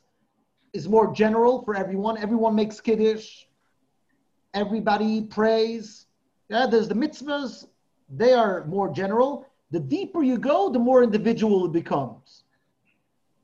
is 0.73 0.89
more 0.89 1.13
general 1.13 1.63
for 1.63 1.75
everyone. 1.75 2.19
Everyone 2.19 2.55
makes 2.55 2.81
kiddush. 2.81 3.45
Everybody 4.55 5.23
prays. 5.23 6.07
Yeah, 6.49 6.67
there's 6.67 6.89
the 6.89 6.95
mitzvahs. 6.95 7.67
They 8.09 8.33
are 8.33 8.65
more 8.67 8.93
general. 8.93 9.47
The 9.71 9.81
deeper 9.81 10.23
you 10.23 10.39
go, 10.39 10.71
the 10.71 10.79
more 10.79 11.03
individual 11.03 11.67
it 11.67 11.73
becomes. 11.73 12.45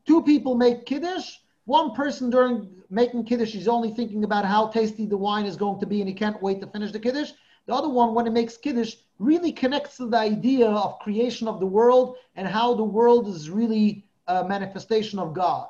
Two 0.07 0.23
people 0.23 0.54
make 0.54 0.87
kiddush. 0.87 1.37
One 1.66 1.95
person 1.95 2.31
during 2.31 2.69
making 2.90 3.25
kiddush 3.25 3.54
is 3.54 3.69
only 3.69 3.90
thinking 3.90 4.25
about 4.25 4.45
how 4.45 4.69
tasty 4.69 5.07
the 5.07 5.16
wine 5.16 5.47
is 5.47 5.57
going 5.57 5.81
to 5.81 5.87
be, 5.87 6.00
and 6.00 6.09
he 6.09 6.14
can't 6.14 6.40
wait 6.43 6.61
to 6.61 6.66
finish 6.66 6.93
the 6.93 7.00
kiddush. 7.00 7.33
The 7.66 7.75
other 7.75 7.88
one, 7.88 8.14
when 8.14 8.26
it 8.26 8.33
makes 8.33 8.56
kiddush, 8.56 8.97
really 9.18 9.52
connects 9.52 9.97
to 9.97 10.06
the 10.06 10.18
idea 10.18 10.68
of 10.68 10.99
creation 10.99 11.49
of 11.49 11.61
the 11.61 11.66
world 11.66 12.16
and 12.37 12.47
how 12.47 12.75
the 12.75 12.85
world 12.85 13.28
is 13.28 13.49
really 13.49 14.06
a 14.26 14.44
manifestation 14.47 15.18
of 15.18 15.35
God. 15.35 15.68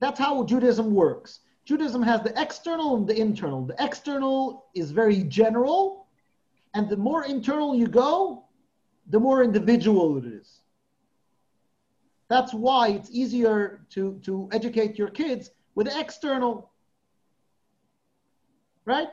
That's 0.00 0.18
how 0.18 0.44
Judaism 0.44 0.94
works. 0.94 1.40
Judaism 1.64 2.02
has 2.02 2.22
the 2.22 2.40
external 2.40 2.96
and 2.96 3.06
the 3.06 3.18
internal. 3.18 3.64
The 3.64 3.76
external 3.78 4.66
is 4.74 4.90
very 4.90 5.24
general, 5.24 6.06
and 6.74 6.88
the 6.88 6.96
more 6.96 7.24
internal 7.24 7.74
you 7.74 7.88
go, 7.88 8.44
the 9.08 9.18
more 9.18 9.42
individual 9.42 10.18
it 10.18 10.24
is. 10.24 10.60
That's 12.28 12.52
why 12.52 12.88
it's 12.88 13.10
easier 13.10 13.86
to, 13.90 14.20
to 14.24 14.48
educate 14.52 14.98
your 14.98 15.08
kids 15.08 15.50
with 15.74 15.88
external. 15.88 16.70
Right? 18.86 19.08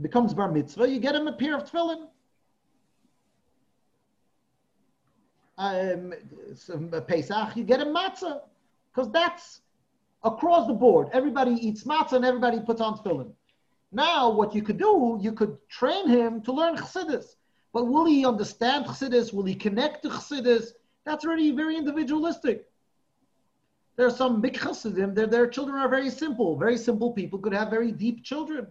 Becomes 0.00 0.32
bar 0.32 0.50
mitzvah, 0.50 0.88
you 0.88 1.00
get 1.00 1.14
him 1.14 1.28
a 1.28 1.32
pair 1.32 1.56
of 1.56 1.70
tefillin. 1.70 2.08
Um, 5.58 6.14
Pesach, 7.06 7.56
you 7.56 7.64
get 7.64 7.80
a 7.80 7.84
matzah, 7.84 8.40
because 8.92 9.10
that's 9.12 9.60
across 10.24 10.66
the 10.66 10.72
board. 10.72 11.08
Everybody 11.12 11.52
eats 11.52 11.84
matzah 11.84 12.14
and 12.14 12.24
everybody 12.24 12.60
puts 12.60 12.80
on 12.80 12.96
tefillin. 12.98 13.32
Now, 13.92 14.30
what 14.30 14.54
you 14.54 14.62
could 14.62 14.78
do, 14.78 15.18
you 15.20 15.32
could 15.32 15.56
train 15.68 16.08
him 16.08 16.40
to 16.42 16.52
learn 16.52 16.76
chassidus. 16.76 17.36
But 17.72 17.84
will 17.84 18.04
he 18.04 18.24
understand 18.24 18.86
chassidus? 18.86 19.32
Will 19.32 19.44
he 19.44 19.54
connect 19.54 20.02
to 20.02 20.08
chassidus? 20.08 20.70
That's 21.04 21.24
already 21.24 21.50
very 21.52 21.76
individualistic. 21.76 22.66
There 23.96 24.06
are 24.06 24.10
some 24.10 24.40
big 24.40 24.58
chassidim, 24.58 25.14
their 25.14 25.46
children 25.46 25.76
are 25.78 25.88
very 25.88 26.10
simple. 26.10 26.56
Very 26.56 26.76
simple 26.76 27.12
people 27.12 27.38
could 27.38 27.52
have 27.54 27.70
very 27.70 27.92
deep 27.92 28.24
children. 28.24 28.66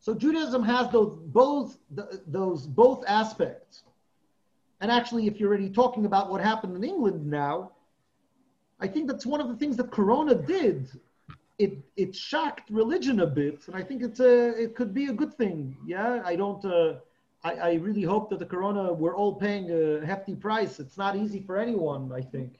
So 0.00 0.14
Judaism 0.14 0.62
has 0.62 0.90
those 0.90 1.18
both 1.26 1.78
those 2.26 2.66
both 2.66 3.04
aspects. 3.06 3.82
And 4.80 4.90
actually, 4.90 5.26
if 5.26 5.38
you're 5.38 5.50
already 5.50 5.68
talking 5.68 6.06
about 6.06 6.30
what 6.30 6.40
happened 6.40 6.74
in 6.74 6.84
England 6.84 7.26
now, 7.26 7.72
I 8.80 8.88
think 8.88 9.08
that's 9.08 9.26
one 9.26 9.42
of 9.42 9.48
the 9.48 9.56
things 9.56 9.76
that 9.76 9.90
Corona 9.90 10.34
did. 10.34 10.90
It 11.58 11.76
it 11.96 12.16
shocked 12.16 12.70
religion 12.70 13.20
a 13.20 13.26
bit, 13.26 13.66
and 13.66 13.76
I 13.76 13.82
think 13.82 14.02
it's 14.02 14.20
a 14.20 14.62
it 14.62 14.74
could 14.74 14.94
be 14.94 15.06
a 15.06 15.12
good 15.12 15.34
thing. 15.34 15.76
Yeah, 15.86 16.22
I 16.24 16.34
don't. 16.34 16.64
Uh, 16.64 16.94
I, 17.44 17.52
I 17.52 17.72
really 17.74 18.02
hope 18.02 18.30
that 18.30 18.38
the 18.38 18.46
Corona 18.46 18.90
we're 18.94 19.16
all 19.16 19.34
paying 19.34 19.70
a 19.70 20.04
hefty 20.06 20.34
price. 20.34 20.80
It's 20.80 20.96
not 20.96 21.14
easy 21.16 21.40
for 21.40 21.58
anyone. 21.58 22.10
I 22.12 22.22
think 22.22 22.54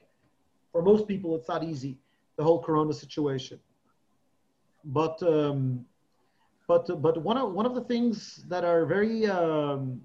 for 0.71 0.83
most 0.83 1.07
people, 1.07 1.35
it's 1.35 1.47
not 1.47 1.63
easy. 1.63 1.97
The 2.35 2.43
whole 2.43 2.61
Corona 2.61 2.93
situation. 2.93 3.59
But 4.85 5.21
um, 5.23 5.85
but 6.71 7.01
but 7.01 7.21
one 7.21 7.37
of 7.37 7.51
one 7.51 7.65
of 7.65 7.75
the 7.75 7.81
things 7.81 8.45
that 8.47 8.63
are 8.63 8.85
very 8.85 9.25
um, 9.25 10.01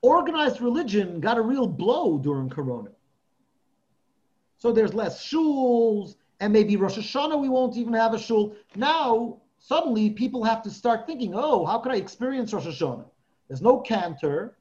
organized 0.00 0.60
religion 0.60 1.18
got 1.18 1.38
a 1.38 1.40
real 1.40 1.66
blow 1.66 2.16
during 2.16 2.48
Corona. 2.48 2.90
So 4.58 4.70
there's 4.70 4.94
less 4.94 5.26
shuls, 5.28 6.14
and 6.38 6.52
maybe 6.52 6.76
Rosh 6.76 6.96
Hashanah 6.96 7.40
we 7.40 7.48
won't 7.48 7.76
even 7.76 7.94
have 7.94 8.14
a 8.14 8.18
shul. 8.18 8.54
Now, 8.76 9.38
suddenly 9.58 10.10
people 10.10 10.44
have 10.44 10.62
to 10.62 10.70
start 10.70 11.06
thinking, 11.06 11.32
oh, 11.34 11.64
how 11.64 11.78
can 11.78 11.90
I 11.90 11.96
experience 11.96 12.52
Rosh 12.52 12.66
Hashanah? 12.66 13.08
There's 13.48 13.62
no 13.62 13.80
cantor, 13.80 14.56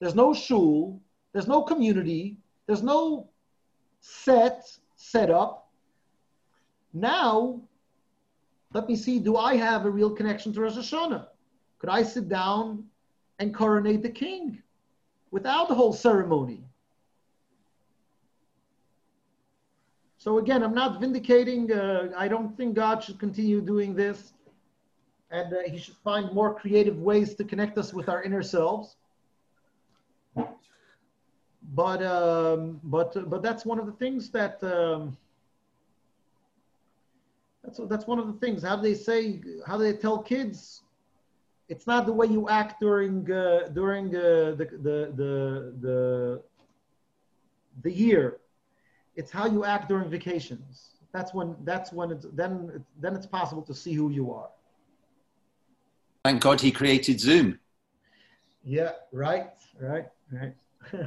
there's 0.00 0.16
no 0.16 0.34
shul, 0.34 1.00
there's 1.32 1.46
no 1.46 1.62
community, 1.62 2.38
there's 2.66 2.82
no 2.82 3.28
set 4.00 4.64
set 4.96 5.30
up. 5.30 5.68
Now 6.92 7.62
Let 8.72 8.88
me 8.88 8.94
see, 8.94 9.18
do 9.18 9.36
I 9.36 9.56
have 9.56 9.84
a 9.84 9.90
real 9.90 10.10
connection 10.10 10.52
to 10.52 10.60
Rosh 10.60 10.76
Hashanah? 10.76 11.26
Could 11.80 11.90
I 11.90 12.02
sit 12.04 12.28
down 12.28 12.84
and 13.40 13.52
coronate 13.54 14.02
the 14.02 14.10
king 14.10 14.62
without 15.32 15.68
the 15.68 15.74
whole 15.74 15.92
ceremony? 15.92 16.64
So 20.18 20.38
again, 20.38 20.62
I'm 20.62 20.74
not 20.74 21.00
vindicating. 21.00 21.72
Uh, 21.72 22.12
I 22.16 22.28
don't 22.28 22.56
think 22.56 22.74
God 22.74 23.02
should 23.02 23.18
continue 23.18 23.60
doing 23.60 23.94
this, 23.94 24.34
and 25.30 25.52
uh, 25.52 25.62
He 25.66 25.78
should 25.78 25.96
find 26.04 26.30
more 26.32 26.54
creative 26.54 26.98
ways 26.98 27.34
to 27.36 27.44
connect 27.44 27.78
us 27.78 27.94
with 27.94 28.08
our 28.08 28.22
inner 28.22 28.42
selves. 28.42 28.96
But 31.74 32.02
um, 32.02 32.80
but 32.84 33.30
but 33.30 33.42
that's 33.42 33.64
one 33.64 33.78
of 33.78 33.86
the 33.86 33.92
things 33.92 34.28
that 34.30 34.62
um, 34.62 35.16
that's 37.62 37.80
that's 37.88 38.06
one 38.06 38.18
of 38.18 38.26
the 38.26 38.34
things. 38.34 38.62
How 38.62 38.76
do 38.76 38.82
they 38.82 38.94
say? 38.94 39.40
How 39.66 39.76
do 39.76 39.84
they 39.84 39.96
tell 39.96 40.18
kids? 40.18 40.82
It's 41.68 41.86
not 41.86 42.06
the 42.06 42.12
way 42.12 42.26
you 42.26 42.48
act 42.48 42.80
during 42.80 43.30
uh, 43.30 43.68
during 43.72 44.14
uh, 44.14 44.54
the, 44.58 44.68
the 44.82 45.12
the 45.16 45.74
the 45.80 46.42
the 47.82 47.92
year 47.92 48.40
it's 49.16 49.30
how 49.30 49.46
you 49.46 49.64
act 49.64 49.88
during 49.88 50.08
vacations. 50.08 50.90
That's 51.12 51.34
when 51.34 51.56
that's 51.64 51.92
when 51.92 52.10
it's 52.10 52.26
then 52.32 52.84
then 53.00 53.14
it's 53.14 53.26
possible 53.26 53.62
to 53.62 53.74
see 53.74 53.92
who 53.92 54.10
you 54.10 54.32
are. 54.32 54.48
Thank 56.24 56.42
God 56.42 56.60
he 56.60 56.70
created 56.70 57.20
Zoom. 57.20 57.58
Yeah, 58.64 58.92
right, 59.12 59.50
right, 59.80 60.06
right. 60.30 60.54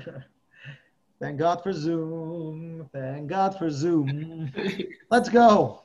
Thank 1.19 1.37
God 1.37 1.63
for 1.63 1.71
Zoom. 1.71 2.89
Thank 2.91 3.27
God 3.27 3.57
for 3.57 3.69
Zoom. 3.69 4.51
Let's 5.09 5.29
go. 5.29 5.82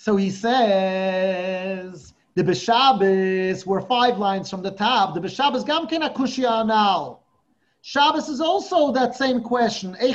So 0.00 0.16
he 0.16 0.30
says 0.30 2.14
the 2.34 2.42
Beshabas 2.42 3.66
were 3.66 3.82
five 3.82 4.16
lines 4.16 4.48
from 4.48 4.62
the 4.62 4.70
top. 4.70 5.12
The 5.12 5.20
Beshabas 5.20 5.62
gamken 5.62 6.00
akushia 6.00 6.66
now. 6.66 7.18
Shabbos 7.82 8.30
is 8.30 8.40
also 8.40 8.92
that 8.92 9.14
same 9.14 9.42
question. 9.42 9.94
How 10.00 10.08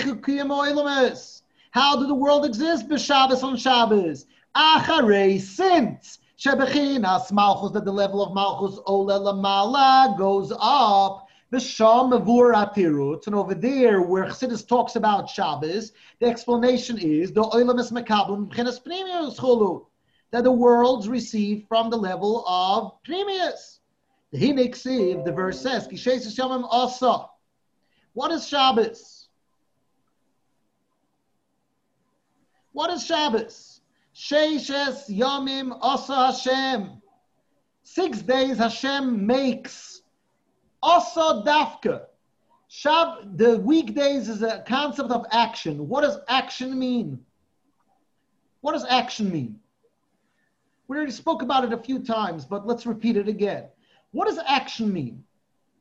did 2.00 2.10
the 2.10 2.16
world 2.16 2.46
exist 2.46 2.90
b'Shabbos 2.90 3.44
on 3.44 3.58
Shabbos? 3.58 4.26
Acharei, 4.56 5.40
since 5.40 6.18
shebechinas 6.40 7.32
malchus, 7.32 7.70
that 7.74 7.86
the 7.86 7.92
level 7.92 8.24
of 8.24 8.34
malchus 8.34 8.80
ola 8.88 10.16
goes 10.18 10.52
up. 10.60 11.25
B'sham 11.52 12.12
mavur 12.12 12.54
atirut, 12.54 13.28
and 13.28 13.36
over 13.36 13.54
there 13.54 14.02
where 14.02 14.26
Chassidus 14.26 14.68
talks 14.68 14.96
about 14.96 15.30
Shabbos, 15.30 15.92
the 16.20 16.28
explanation 16.28 16.98
is 16.98 17.32
the 17.32 17.44
that 20.32 20.44
the 20.44 20.52
worlds 20.52 21.08
receive 21.08 21.66
from 21.68 21.90
the 21.90 21.98
level 21.98 22.46
of 22.48 22.94
pnimius. 23.08 23.80
The 24.32 24.40
hineksiv, 24.40 25.24
the 25.24 25.32
verse 25.32 25.62
says, 25.62 25.88
kishes 25.88 26.36
yamim 26.38 26.68
asa. 26.70 27.28
What 28.14 28.32
is 28.32 28.48
Shabbos? 28.48 29.28
What 32.76 32.90
is 32.92 33.06
Shabbos? 33.06 33.80
Sheishes 34.14 35.10
Yomim 35.10 35.78
Asa 35.82 36.28
Hashem. 36.28 37.02
Six 37.84 38.22
days 38.22 38.58
Hashem 38.58 39.26
makes. 39.26 39.95
Asa 40.86 41.42
Dafka. 41.44 42.06
Shab, 42.70 43.38
the 43.38 43.58
weekdays 43.60 44.30
is 44.30 44.44
a 44.44 44.64
concept 44.68 45.10
of 45.10 45.26
action. 45.32 45.88
What 45.88 46.02
does 46.02 46.20
action 46.28 46.78
mean? 46.78 47.20
What 48.62 48.74
does 48.74 48.86
action 48.86 49.32
mean? 49.32 49.60
We 50.88 50.98
already 50.98 51.12
spoke 51.12 51.42
about 51.42 51.64
it 51.64 51.74
a 51.74 51.78
few 51.78 52.00
times, 52.00 52.46
but 52.46 52.68
let's 52.68 52.86
repeat 52.86 53.18
it 53.18 53.28
again. 53.28 53.66
What 54.12 54.28
does 54.28 54.38
action 54.46 54.94
mean? 54.94 55.24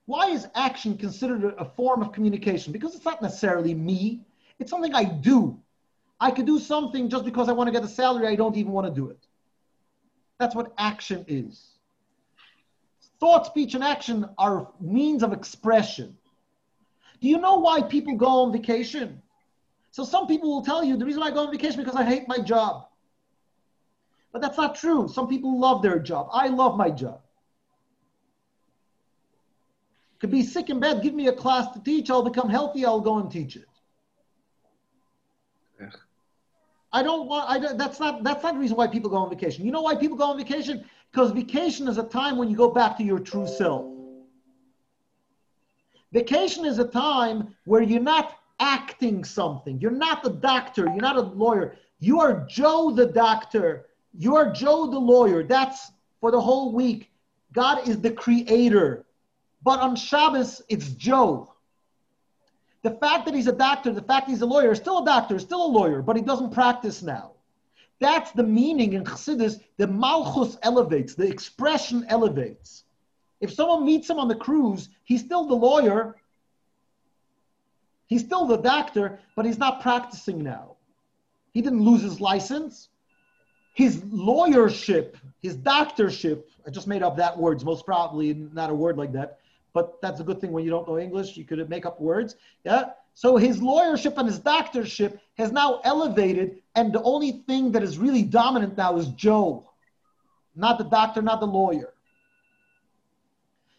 Why 0.07 0.31
is 0.31 0.49
action 0.55 0.97
considered 0.97 1.55
a 1.59 1.64
form 1.64 2.01
of 2.01 2.12
communication? 2.12 2.73
Because 2.73 2.95
it's 2.95 3.05
not 3.05 3.21
necessarily 3.21 3.75
me, 3.75 4.23
it's 4.59 4.71
something 4.71 4.95
I 4.95 5.05
do. 5.05 5.61
I 6.19 6.31
could 6.31 6.47
do 6.47 6.59
something 6.59 7.11
just 7.11 7.27
because 7.27 7.51
I 7.51 7.53
want 7.53 7.69
to 7.69 7.73
get 7.73 7.85
a 7.85 7.88
salary, 7.88 8.27
I 8.27 8.37
don't 8.37 8.57
even 8.57 8.73
want 8.73 8.87
to 8.87 8.93
do 8.93 9.11
it. 9.11 9.27
That's 10.38 10.55
what 10.55 10.73
action 10.79 11.27
is. 11.29 11.74
Thought, 13.20 13.46
speech, 13.46 13.74
and 13.74 13.85
action 13.85 14.29
are 14.38 14.68
means 14.81 15.22
of 15.22 15.33
expression. 15.33 16.16
Do 17.20 17.29
you 17.29 17.38
know 17.38 17.57
why 17.57 17.83
people 17.83 18.16
go 18.16 18.44
on 18.44 18.53
vacation? 18.53 19.22
So 19.90 20.05
some 20.05 20.27
people 20.27 20.50
will 20.50 20.64
tell 20.64 20.85
you 20.85 20.96
the 20.96 21.05
reason 21.05 21.22
I 21.22 21.31
go 21.31 21.46
on 21.46 21.53
vacation 21.53 21.79
because 21.83 21.96
I 21.96 22.05
hate 22.05 22.27
my 22.29 22.38
job. 22.38 22.88
But 24.33 24.42
that's 24.42 24.59
not 24.59 24.74
true. 24.74 25.09
Some 25.09 25.29
people 25.29 25.59
love 25.59 25.81
their 25.81 26.00
job. 26.00 26.29
I 26.33 26.48
love 26.48 26.77
my 26.77 26.90
job 26.90 27.20
could 30.24 30.31
be 30.31 30.42
sick 30.42 30.70
in 30.70 30.81
bed, 30.81 31.03
give 31.03 31.12
me 31.12 31.29
a 31.29 31.33
class 31.35 31.70
to 31.74 31.81
teach, 31.81 32.09
I'll 32.09 32.22
become 32.22 32.48
healthy, 32.48 32.87
I'll 32.87 33.03
go 33.03 33.18
and 33.18 33.31
teach 33.31 33.57
it. 33.57 33.66
I 36.94 37.03
don't 37.03 37.29
want. 37.29 37.50
I 37.50 37.59
don't, 37.59 37.77
that's 37.77 38.00
not. 38.00 38.22
That's 38.22 38.42
not 38.42 38.55
the 38.55 38.61
reason 38.61 38.77
why 38.77 38.87
people 38.87 39.11
go 39.11 39.16
on 39.16 39.29
vacation. 39.29 39.66
You 39.66 39.72
know 39.72 39.83
why 39.83 39.96
people 39.96 40.16
go 40.16 40.31
on 40.31 40.38
vacation? 40.38 40.85
Because 41.14 41.31
vacation 41.31 41.87
is 41.87 41.96
a 41.96 42.03
time 42.03 42.37
when 42.37 42.50
you 42.50 42.57
go 42.57 42.70
back 42.70 42.96
to 42.96 43.05
your 43.05 43.20
true 43.20 43.46
self. 43.46 43.87
Vacation 46.12 46.64
is 46.64 46.81
a 46.81 46.88
time 46.88 47.55
where 47.66 47.83
you're 47.83 48.03
not 48.03 48.37
acting 48.59 49.22
something. 49.22 49.79
You're 49.79 49.92
not 49.92 50.27
a 50.27 50.31
doctor. 50.31 50.87
You're 50.87 50.96
not 50.96 51.14
a 51.14 51.20
lawyer. 51.20 51.77
You 52.00 52.18
are 52.18 52.44
Joe 52.48 52.90
the 52.90 53.07
doctor. 53.07 53.87
You 54.12 54.35
are 54.35 54.50
Joe 54.50 54.90
the 54.90 54.98
lawyer. 54.98 55.44
That's 55.44 55.92
for 56.20 56.33
the 56.33 56.40
whole 56.40 56.72
week. 56.72 57.12
God 57.53 57.87
is 57.87 58.00
the 58.00 58.11
creator. 58.11 59.07
But 59.62 59.79
on 59.79 59.94
Shabbos, 59.94 60.62
it's 60.68 60.88
Joe. 60.94 61.55
The 62.83 62.90
fact 62.90 63.27
that 63.27 63.37
he's 63.37 63.46
a 63.46 63.53
doctor, 63.53 63.92
the 63.92 64.03
fact 64.03 64.29
he's 64.29 64.42
a 64.42 64.46
lawyer, 64.46 64.74
still 64.74 65.05
a 65.05 65.05
doctor, 65.05 65.38
still 65.38 65.64
a 65.64 65.70
lawyer, 65.70 66.03
but 66.03 66.16
he 66.16 66.22
doesn't 66.22 66.53
practice 66.53 67.05
now. 67.05 67.34
That's 68.00 68.33
the 68.33 68.42
meaning 68.42 68.94
in 68.94 69.04
Chassidus. 69.04 69.61
The 69.76 69.87
malchus 69.87 70.57
elevates, 70.62 71.14
the 71.14 71.26
expression 71.26 72.04
elevates. 72.09 72.85
If 73.40 73.52
someone 73.52 73.85
meets 73.85 74.09
him 74.09 74.18
on 74.18 74.28
the 74.28 74.35
cruise, 74.35 74.88
he's 75.04 75.20
still 75.20 75.44
the 75.44 75.54
lawyer, 75.54 76.16
he's 78.07 78.22
still 78.24 78.46
the 78.46 78.57
doctor, 78.57 79.20
but 79.37 79.44
he's 79.44 79.59
not 79.59 79.80
practicing 79.80 80.42
now. 80.42 80.76
He 81.52 81.62
didn't 81.62 81.83
lose 81.83 82.02
his 82.02 82.20
license. 82.20 82.88
His 83.74 83.98
lawyership, 84.02 85.16
his 85.42 85.57
doctorship, 85.57 86.44
I 86.66 86.70
just 86.70 86.87
made 86.87 87.02
up 87.02 87.16
that 87.16 87.37
word, 87.37 87.62
most 87.64 87.85
probably 87.85 88.33
not 88.35 88.70
a 88.70 88.74
word 88.74 88.96
like 88.96 89.12
that, 89.12 89.38
but 89.72 90.00
that's 90.00 90.20
a 90.20 90.24
good 90.24 90.40
thing 90.40 90.52
when 90.52 90.64
you 90.64 90.70
don't 90.70 90.87
know 90.87 90.98
English. 90.98 91.37
You 91.37 91.44
could 91.44 91.68
make 91.68 91.85
up 91.85 92.00
words. 92.00 92.37
Yeah. 92.64 92.90
So 93.14 93.37
his 93.37 93.61
lawyership 93.61 94.18
and 94.18 94.29
his 94.29 94.40
doctorship 94.40 95.18
has 95.38 95.53
now 95.53 95.81
elevated, 95.85 96.62
and 96.74 96.92
the 96.92 97.03
only 97.03 97.44
thing 97.46 97.72
that 97.72 97.83
is 97.83 97.96
really 97.96 98.22
dominant 98.22 98.77
now 98.77 98.96
is 98.96 99.09
Joe, 99.09 99.70
not 100.57 100.79
the 100.79 100.85
doctor, 100.85 101.22
not 101.22 101.40
the 101.40 101.46
lawyer. 101.46 101.94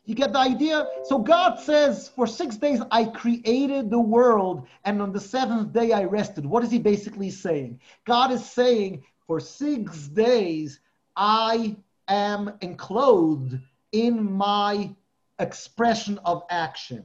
You 0.05 0.13
get 0.13 0.33
the 0.33 0.39
idea? 0.39 0.87
So 1.03 1.17
God 1.17 1.59
says, 1.59 2.09
For 2.09 2.27
six 2.27 2.57
days 2.57 2.81
I 2.91 3.05
created 3.05 3.89
the 3.89 3.99
world, 3.99 4.67
and 4.85 5.01
on 5.01 5.11
the 5.11 5.19
seventh 5.19 5.73
day 5.73 5.91
I 5.91 6.03
rested. 6.03 6.45
What 6.45 6.63
is 6.63 6.71
he 6.71 6.79
basically 6.79 7.31
saying? 7.31 7.79
God 8.05 8.31
is 8.31 8.45
saying, 8.45 9.03
For 9.25 9.39
six 9.39 10.07
days 10.07 10.79
I 11.15 11.75
am 12.07 12.53
enclosed 12.61 13.55
in 13.91 14.31
my 14.31 14.95
expression 15.39 16.19
of 16.23 16.43
action. 16.49 17.03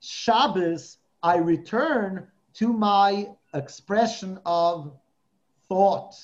Shabbos, 0.00 0.98
I 1.22 1.36
return 1.36 2.26
to 2.54 2.72
my 2.72 3.28
expression 3.54 4.40
of 4.44 4.92
thought. 5.68 6.14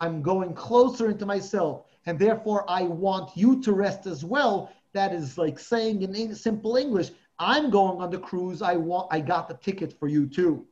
I'm 0.00 0.22
going 0.22 0.54
closer 0.54 1.10
into 1.10 1.26
myself, 1.26 1.84
and 2.06 2.18
therefore 2.18 2.64
I 2.68 2.84
want 2.84 3.36
you 3.36 3.60
to 3.62 3.72
rest 3.72 4.06
as 4.06 4.24
well. 4.24 4.72
That 4.92 5.12
is 5.12 5.36
like 5.36 5.58
saying 5.58 6.02
in 6.02 6.34
simple 6.34 6.76
English, 6.76 7.10
I'm 7.38 7.70
going 7.70 8.00
on 8.00 8.10
the 8.10 8.18
cruise. 8.18 8.62
I 8.62 8.76
want 8.76 9.08
I 9.10 9.20
got 9.20 9.48
the 9.48 9.54
ticket 9.54 9.98
for 9.98 10.08
you 10.08 10.26
too. 10.26 10.66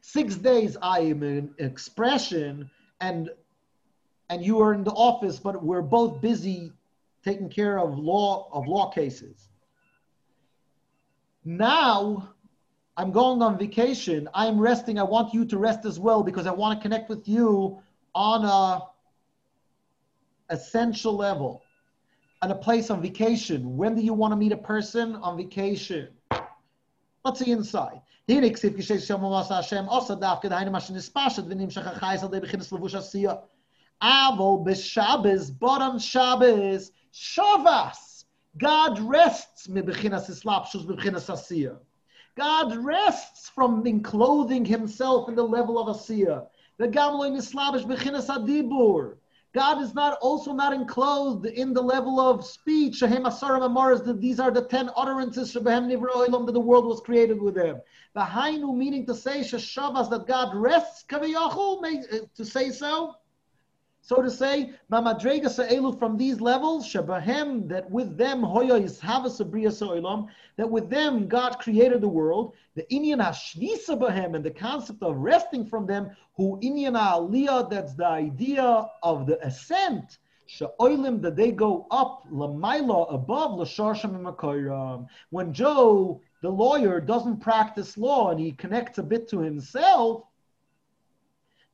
Six 0.00 0.36
days 0.36 0.76
I 0.82 1.00
am 1.00 1.22
in 1.22 1.54
expression 1.58 2.70
and 3.00 3.30
and 4.28 4.44
you 4.44 4.60
are 4.60 4.72
in 4.72 4.82
the 4.82 4.92
office, 4.92 5.38
but 5.38 5.62
we're 5.62 5.82
both 5.82 6.20
busy 6.20 6.72
taking 7.22 7.48
care 7.48 7.78
of 7.78 7.98
law 7.98 8.48
of 8.52 8.66
law 8.66 8.90
cases. 8.90 9.48
Now 11.44 12.34
I'm 12.96 13.10
going 13.10 13.42
on 13.42 13.58
vacation. 13.58 14.28
I'm 14.34 14.58
resting. 14.58 14.98
I 14.98 15.02
want 15.02 15.34
you 15.34 15.44
to 15.46 15.58
rest 15.58 15.84
as 15.84 15.98
well 15.98 16.22
because 16.22 16.46
I 16.46 16.52
want 16.52 16.78
to 16.78 16.82
connect 16.82 17.08
with 17.08 17.26
you 17.28 17.80
on 18.14 18.44
a 18.44 18.82
essential 20.50 21.16
level. 21.16 21.62
and 22.42 22.50
a 22.50 22.56
place 22.56 22.90
on 22.90 23.00
vacation. 23.00 23.76
When 23.76 23.94
do 23.94 24.02
you 24.02 24.12
want 24.12 24.32
to 24.32 24.36
meet 24.36 24.50
a 24.50 24.56
person 24.56 25.14
on 25.16 25.36
vacation? 25.36 26.08
Let's 27.24 27.38
see 27.38 27.52
inside. 27.52 28.00
Also. 28.28 30.16
Avol 34.02 34.64
but 35.60 35.82
on 35.82 35.98
Shabbos, 35.98 36.90
Shavas. 37.12 38.11
God 38.58 38.98
rests. 39.00 39.68
God 42.34 42.76
rests 42.76 43.48
from 43.48 43.86
enclothing 43.86 44.64
himself 44.64 45.28
in 45.28 45.34
the 45.34 45.42
level 45.42 45.78
of 45.78 45.96
asiyah. 45.96 46.46
The. 46.78 46.88
God 49.54 49.82
is 49.82 49.94
not 49.94 50.18
also 50.22 50.54
not 50.54 50.72
enclosed 50.72 51.44
in 51.44 51.74
the 51.74 51.82
level 51.82 52.18
of 52.18 52.44
speech. 52.44 53.00
These 53.00 53.12
are 54.40 54.50
the 54.50 54.66
ten 54.68 54.90
utterances 54.96 55.52
that 55.52 56.52
the 56.52 56.60
world 56.60 56.86
was 56.86 57.00
created 57.00 57.40
with 57.40 57.54
them. 57.54 57.80
Behind 58.14 58.78
meaning 58.78 59.04
to 59.06 59.14
say 59.14 59.42
that 59.42 60.24
God 60.26 60.54
rests 60.54 61.04
uh, 61.10 62.18
to 62.34 62.44
say 62.44 62.70
so. 62.70 63.14
So 64.04 64.20
to 64.20 64.32
say, 64.32 64.72
Mamadrega 64.90 65.48
Sa'elu 65.48 65.96
from 65.96 66.16
these 66.16 66.40
levels, 66.40 66.92
Shabahem, 66.92 67.68
that 67.68 67.88
with 67.88 68.18
them 68.18 68.42
Hoya 68.42 68.80
So'ilam, 68.80 70.26
that 70.56 70.68
with 70.68 70.90
them 70.90 71.28
God 71.28 71.60
created 71.60 72.00
the 72.00 72.08
world, 72.08 72.54
the 72.74 72.82
Inyan 72.90 73.24
Hashvisa 73.24 74.34
and 74.34 74.44
the 74.44 74.50
concept 74.50 75.04
of 75.04 75.16
resting 75.18 75.64
from 75.64 75.86
them, 75.86 76.10
who 76.36 76.58
Inyan 76.64 76.98
Aliyah, 76.98 77.70
that's 77.70 77.94
the 77.94 78.06
idea 78.06 78.88
of 79.04 79.26
the 79.26 79.38
ascent, 79.46 80.18
Sha'oilim, 80.48 81.22
that 81.22 81.36
they 81.36 81.52
go 81.52 81.86
up, 81.92 82.26
Lamaila, 82.28 83.14
above, 83.14 83.52
Lasharsham 83.52 84.16
and 84.16 85.08
When 85.30 85.52
Joe, 85.52 86.20
the 86.42 86.50
lawyer, 86.50 87.00
doesn't 87.00 87.36
practice 87.36 87.96
law 87.96 88.32
and 88.32 88.40
he 88.40 88.50
connects 88.50 88.98
a 88.98 89.04
bit 89.04 89.28
to 89.28 89.38
himself, 89.38 90.24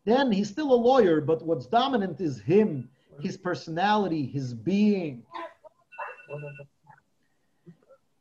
then 0.09 0.33
he's 0.33 0.49
still 0.49 0.73
a 0.73 0.75
lawyer, 0.75 1.21
but 1.21 1.45
what's 1.45 1.67
dominant 1.67 2.21
is 2.21 2.41
him, 2.41 2.89
his 3.21 3.37
personality, 3.37 4.25
his 4.27 4.55
being. 4.55 5.23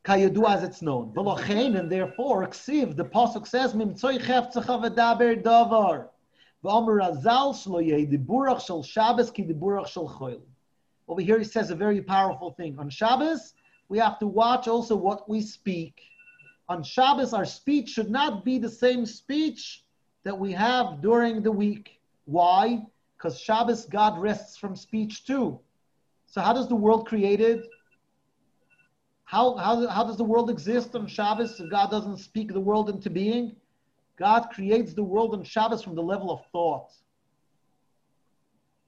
Kayadu 0.04 0.48
as 0.50 0.64
it's 0.64 0.82
known. 0.82 1.14
And 1.16 1.92
therefore, 1.92 2.48
Ksiv, 2.48 2.96
the 2.96 3.06
Pasuk 3.06 3.46
says, 3.48 3.74
Mimtzoi 3.74 4.20
chefzecha 4.20 4.96
v'daber 4.96 5.42
davar. 5.44 6.08
V'omer 6.64 7.02
azal 7.02 7.54
shlo 7.54 7.86
yeh 7.86 8.84
Shabbos 8.84 9.32
ki 9.32 9.44
choil. 9.44 10.42
Over 11.10 11.22
here 11.22 11.40
he 11.40 11.46
says 11.46 11.70
a 11.70 11.76
very 11.76 12.02
powerful 12.02 12.52
thing. 12.52 12.78
On 12.80 12.90
Shabbos, 12.90 13.54
we 13.90 13.98
have 14.00 14.20
to 14.20 14.28
watch 14.28 14.68
also 14.68 14.96
what 14.96 15.30
we 15.30 15.42
speak. 15.42 16.02
On 16.68 16.84
Shabbos, 16.84 17.34
our 17.34 17.46
speech 17.46 17.90
should 17.90 18.10
not 18.10 18.44
be 18.44 18.58
the 18.58 18.70
same 18.70 19.06
speech 19.06 19.84
that 20.24 20.38
we 20.38 20.52
have 20.52 21.02
during 21.02 21.42
the 21.42 21.52
week. 21.52 22.00
Why? 22.26 22.84
Because 23.18 23.40
Shabbos, 23.40 23.86
God 23.86 24.20
rests 24.20 24.58
from 24.58 24.76
speech 24.76 25.26
too. 25.26 25.60
So 26.26 26.42
how 26.42 26.54
does 26.54 26.68
the 26.68 26.76
world 26.76 27.08
created? 27.08 27.66
How, 29.24 29.56
how, 29.56 29.88
how 29.88 30.04
does 30.04 30.18
the 30.18 30.24
world 30.24 30.50
exist 30.50 30.96
on 30.96 31.08
Shabbos 31.08 31.60
if 31.60 31.70
God 31.70 31.92
doesn't 31.92 32.18
speak 32.18 32.54
the 32.54 32.60
world 32.60 32.90
into 32.90 33.10
being? 33.10 33.56
God 34.18 34.50
creates 34.52 34.94
the 34.94 35.04
world 35.04 35.34
on 35.34 35.44
Shabbos 35.44 35.84
from 35.84 35.96
the 35.96 36.02
level 36.02 36.32
of 36.32 36.42
thought. 36.52 36.92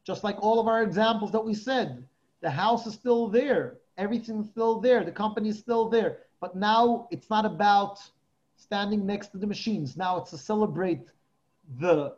Just 0.05 0.23
like 0.23 0.37
all 0.41 0.59
of 0.59 0.67
our 0.67 0.81
examples 0.81 1.31
that 1.31 1.43
we 1.43 1.53
said, 1.53 2.03
the 2.41 2.49
house 2.49 2.87
is 2.87 2.93
still 2.93 3.27
there, 3.27 3.77
everything's 3.97 4.49
still 4.49 4.79
there, 4.79 5.03
the 5.03 5.11
company 5.11 5.49
is 5.49 5.59
still 5.59 5.89
there. 5.89 6.19
But 6.39 6.55
now 6.55 7.07
it's 7.11 7.29
not 7.29 7.45
about 7.45 7.99
standing 8.55 9.05
next 9.05 9.27
to 9.33 9.37
the 9.37 9.47
machines. 9.47 9.97
Now 9.97 10.17
it's 10.17 10.31
to 10.31 10.37
celebrate 10.37 11.01
the 11.77 12.15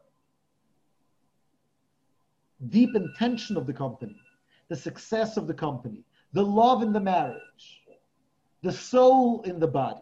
deep 2.70 2.96
intention 2.96 3.58
of 3.58 3.66
the 3.66 3.74
company, 3.74 4.16
the 4.70 4.76
success 4.76 5.38
of 5.38 5.48
the 5.48 5.54
company, 5.54 6.04
the 6.34 6.44
love 6.44 6.82
in 6.82 6.94
the 6.94 7.00
marriage, 7.00 7.82
the 8.62 8.72
soul 8.72 9.42
in 9.42 9.60
the 9.60 9.68
body. 9.68 10.00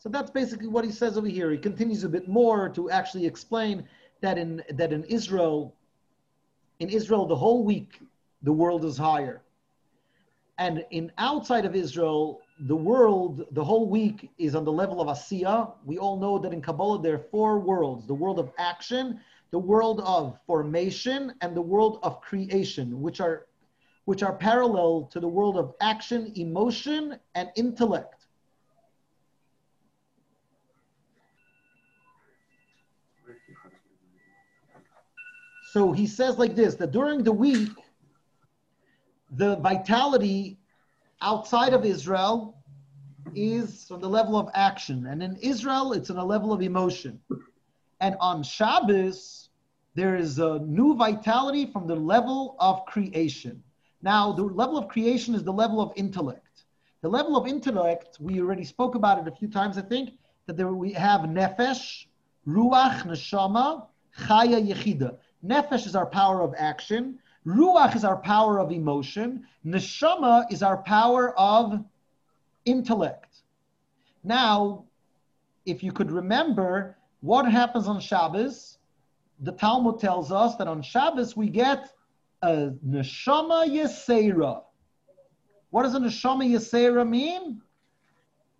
So 0.00 0.08
that's 0.08 0.30
basically 0.30 0.68
what 0.68 0.84
he 0.84 0.92
says 0.92 1.16
over 1.16 1.26
here. 1.26 1.50
He 1.50 1.58
continues 1.58 2.04
a 2.04 2.08
bit 2.08 2.28
more 2.28 2.68
to 2.70 2.90
actually 2.90 3.26
explain 3.26 3.88
that 4.20 4.38
in 4.38 4.62
that 4.70 4.92
in 4.92 5.04
Israel, 5.04 5.74
in 6.80 6.88
Israel, 6.88 7.26
the 7.26 7.36
whole 7.36 7.64
week 7.64 8.00
the 8.42 8.52
world 8.52 8.84
is 8.84 8.96
higher. 8.96 9.42
And 10.58 10.84
in 10.90 11.12
outside 11.18 11.64
of 11.64 11.74
Israel, 11.74 12.40
the 12.60 12.76
world, 12.76 13.46
the 13.52 13.64
whole 13.64 13.88
week 13.88 14.30
is 14.38 14.54
on 14.54 14.64
the 14.64 14.72
level 14.72 15.00
of 15.00 15.08
Asiya. 15.08 15.72
We 15.84 15.98
all 15.98 16.18
know 16.18 16.38
that 16.38 16.52
in 16.52 16.60
Kabbalah 16.60 17.00
there 17.02 17.14
are 17.14 17.24
four 17.30 17.60
worlds 17.60 18.06
the 18.06 18.14
world 18.14 18.38
of 18.38 18.50
action, 18.58 19.20
the 19.50 19.58
world 19.58 20.00
of 20.00 20.38
formation, 20.46 21.34
and 21.40 21.56
the 21.56 21.62
world 21.62 22.00
of 22.02 22.20
creation, 22.20 23.00
which 23.00 23.20
are, 23.20 23.46
which 24.06 24.22
are 24.22 24.34
parallel 24.34 25.08
to 25.12 25.20
the 25.20 25.28
world 25.28 25.56
of 25.56 25.74
action, 25.80 26.32
emotion, 26.34 27.18
and 27.34 27.50
intellect. 27.54 28.26
So 35.72 35.92
he 35.92 36.06
says 36.06 36.38
like 36.38 36.56
this 36.56 36.74
that 36.76 36.90
during 36.90 37.22
the 37.22 37.32
week, 37.32 37.70
the 39.30 39.56
vitality 39.56 40.58
outside 41.20 41.72
of 41.72 41.84
Israel 41.84 42.56
is 43.34 43.90
on 43.90 44.00
the 44.00 44.08
level 44.08 44.36
of 44.36 44.48
action, 44.54 45.06
and 45.06 45.22
in 45.22 45.36
Israel, 45.36 45.92
it's 45.92 46.10
on 46.10 46.16
a 46.16 46.24
level 46.24 46.52
of 46.52 46.62
emotion. 46.62 47.20
And 48.00 48.16
on 48.20 48.42
Shabbos, 48.42 49.50
there 49.94 50.16
is 50.16 50.38
a 50.38 50.60
new 50.60 50.94
vitality 50.94 51.66
from 51.66 51.86
the 51.86 51.96
level 51.96 52.56
of 52.60 52.84
creation. 52.86 53.62
Now, 54.02 54.32
the 54.32 54.44
level 54.44 54.78
of 54.78 54.88
creation 54.88 55.34
is 55.34 55.42
the 55.42 55.52
level 55.52 55.80
of 55.80 55.92
intellect. 55.96 56.64
The 57.02 57.08
level 57.08 57.36
of 57.36 57.46
intellect, 57.46 58.16
we 58.20 58.40
already 58.40 58.64
spoke 58.64 58.94
about 58.94 59.18
it 59.18 59.32
a 59.32 59.36
few 59.36 59.48
times, 59.48 59.76
I 59.76 59.82
think, 59.82 60.10
that 60.46 60.56
there 60.56 60.72
we 60.72 60.92
have 60.92 61.22
nefesh, 61.22 62.06
ruach, 62.46 63.02
neshama, 63.02 63.86
chaya, 64.20 64.66
yechida. 64.66 65.16
Nefesh 65.44 65.86
is 65.86 65.94
our 65.94 66.06
power 66.06 66.42
of 66.42 66.54
action. 66.56 67.18
Ruach 67.48 67.96
is 67.96 68.04
our 68.04 68.18
power 68.18 68.60
of 68.60 68.70
emotion. 68.70 69.46
Neshama 69.64 70.52
is 70.52 70.62
our 70.62 70.76
power 70.76 71.38
of 71.38 71.82
intellect. 72.66 73.42
Now, 74.22 74.84
if 75.64 75.82
you 75.82 75.90
could 75.90 76.10
remember 76.10 76.98
what 77.20 77.50
happens 77.50 77.88
on 77.88 78.00
Shabbos, 78.00 78.78
the 79.40 79.52
Talmud 79.52 79.98
tells 79.98 80.30
us 80.30 80.56
that 80.56 80.68
on 80.68 80.82
Shabbos 80.82 81.36
we 81.36 81.48
get 81.48 81.90
a 82.42 82.72
neshama 82.86 83.66
yesera. 83.66 84.62
What 85.70 85.84
does 85.84 85.94
a 85.94 86.00
neshama 86.00 86.46
yesera 86.46 87.08
mean? 87.08 87.62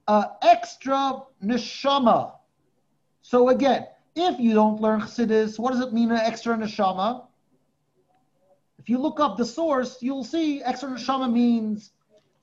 A 0.06 0.30
extra 0.40 1.22
neshama. 1.44 2.32
So 3.20 3.50
again, 3.50 3.86
if 4.16 4.40
you 4.40 4.54
don't 4.54 4.80
learn 4.80 5.00
Chassidus, 5.02 5.58
what 5.58 5.72
does 5.72 5.80
it 5.80 5.92
mean, 5.92 6.10
an 6.10 6.18
extra 6.18 6.56
neshama? 6.56 7.27
If 8.88 8.92
you 8.92 9.00
look 9.00 9.20
up 9.20 9.36
the 9.36 9.44
source, 9.44 9.98
you'll 10.00 10.24
see 10.24 10.62
extra 10.62 10.88
neshama 10.88 11.30
means 11.30 11.90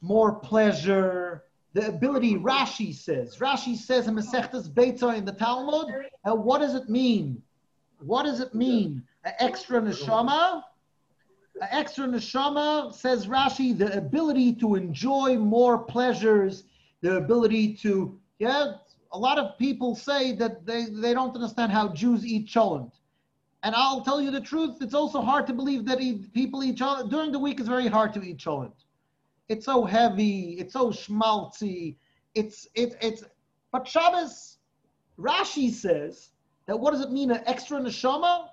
more 0.02 0.32
pleasure, 0.32 1.46
the 1.74 1.88
ability. 1.88 2.36
Rashi 2.36 2.94
says. 2.94 3.38
Rashi 3.38 3.76
says 3.76 4.08
in 4.08 4.14
Masechtas 4.14 4.70
Beitza 4.70 5.18
in 5.18 5.26
the 5.26 5.32
Talmud. 5.32 5.88
And 6.24 6.44
what 6.44 6.60
does 6.60 6.76
it 6.76 6.88
mean? 6.88 7.42
What 7.98 8.26
does 8.26 8.42
it 8.42 8.54
mean? 8.54 9.02
An 9.24 9.34
extra 9.40 9.82
neshama. 9.82 10.62
An 11.60 11.68
extra 11.72 12.06
neshama 12.06 12.94
says 12.94 13.26
Rashi, 13.26 13.76
the 13.76 13.98
ability 13.98 14.54
to 14.58 14.76
enjoy 14.76 15.38
more 15.38 15.80
pleasures, 15.80 16.66
the 17.02 17.18
ability 17.18 17.74
to 17.78 18.20
yeah. 18.38 18.74
A 19.14 19.18
lot 19.18 19.40
of 19.40 19.58
people 19.58 19.96
say 19.96 20.36
that 20.36 20.64
they, 20.64 20.86
they 20.92 21.16
don't 21.16 21.34
understand 21.34 21.72
how 21.72 21.88
Jews 21.88 22.24
eat 22.24 22.46
cholent. 22.46 22.92
And 23.66 23.74
I'll 23.74 24.02
tell 24.02 24.22
you 24.22 24.30
the 24.30 24.42
truth, 24.42 24.78
it's 24.80 24.94
also 24.94 25.22
hard 25.22 25.48
to 25.48 25.54
believe 25.54 25.86
that 25.86 25.98
people 26.36 26.64
eat 26.64 26.78
cholent. 26.78 27.10
During 27.10 27.32
the 27.32 27.40
week, 27.40 27.60
it's 27.60 27.68
very 27.68 27.88
hard 27.88 28.14
to 28.14 28.22
eat 28.22 28.38
cholent. 28.38 28.86
It's 29.50 29.66
so 29.66 29.84
heavy, 29.84 30.58
it's 30.60 30.74
so 30.74 30.92
schmaltzy. 30.92 31.96
It's, 32.36 32.68
it, 32.76 32.96
it's, 33.02 33.24
but 33.72 33.88
Shabbos, 33.88 34.60
Rashi 35.18 35.72
says 35.72 36.30
that 36.68 36.80
what 36.80 36.92
does 36.92 37.02
it 37.02 37.12
mean, 37.12 37.32
an 37.32 37.42
extra 37.48 37.80
neshama? 37.80 38.50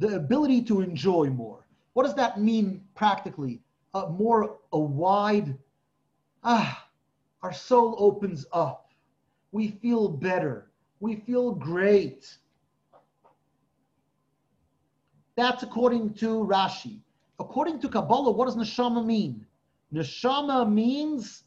The 0.00 0.16
ability 0.16 0.64
to 0.64 0.82
enjoy 0.82 1.30
more. 1.30 1.66
What 1.94 2.02
does 2.04 2.14
that 2.16 2.38
mean 2.38 2.82
practically? 2.94 3.62
A 3.94 4.10
more, 4.10 4.58
a 4.74 4.78
wide, 4.78 5.56
ah, 6.44 6.86
our 7.42 7.54
soul 7.54 7.96
opens 7.98 8.44
up. 8.52 8.92
We 9.50 9.68
feel 9.68 10.08
better. 10.08 10.70
We 11.00 11.16
feel 11.16 11.52
great. 11.52 12.36
That's 15.40 15.62
according 15.62 16.12
to 16.16 16.44
Rashi. 16.44 16.98
According 17.38 17.80
to 17.80 17.88
Kabbalah, 17.88 18.30
what 18.30 18.44
does 18.44 18.56
neshama 18.56 19.02
mean? 19.02 19.46
Neshama 19.90 20.70
means 20.70 21.44